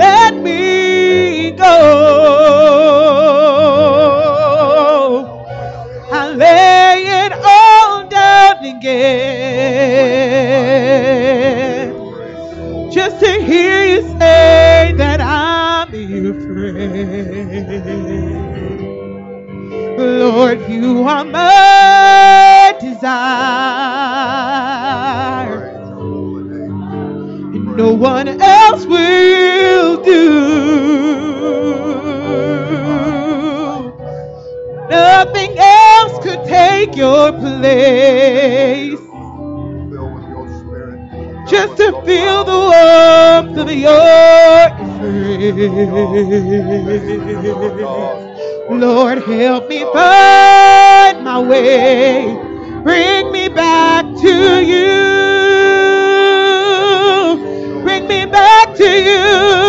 just 13.02 13.20
to 13.20 13.32
hear 13.44 13.84
you 13.84 14.02
say 14.20 14.94
that 14.96 15.20
I'm 15.20 15.92
your 15.96 16.36
friend. 16.36 17.82
Lord, 19.98 20.70
you 20.70 21.02
are 21.08 21.26
my 21.26 22.78
desire. 22.80 23.02
And 27.56 27.76
no 27.76 27.92
one 27.94 28.28
else 28.28 28.86
will 28.86 30.04
do. 30.04 30.30
Nothing 34.92 35.58
else 35.58 36.24
could 36.24 36.46
take 36.46 36.96
your 36.96 37.32
place. 37.32 39.00
Just 41.52 41.76
to 41.78 41.92
feel 42.06 42.46
the 42.46 42.60
warmth 42.72 43.58
of 43.58 43.70
your 43.70 44.70
embrace. 44.80 45.52
Lord, 48.70 49.18
help 49.24 49.68
me 49.68 49.84
find 49.92 51.26
my 51.26 51.40
way. 51.46 52.38
Bring 52.84 53.34
me 53.34 53.50
back 53.50 54.06
to 54.22 54.64
you. 54.64 54.88
Bring 57.84 58.08
me 58.08 58.26
back 58.26 58.74
to 58.78 58.90
you. 58.90 59.61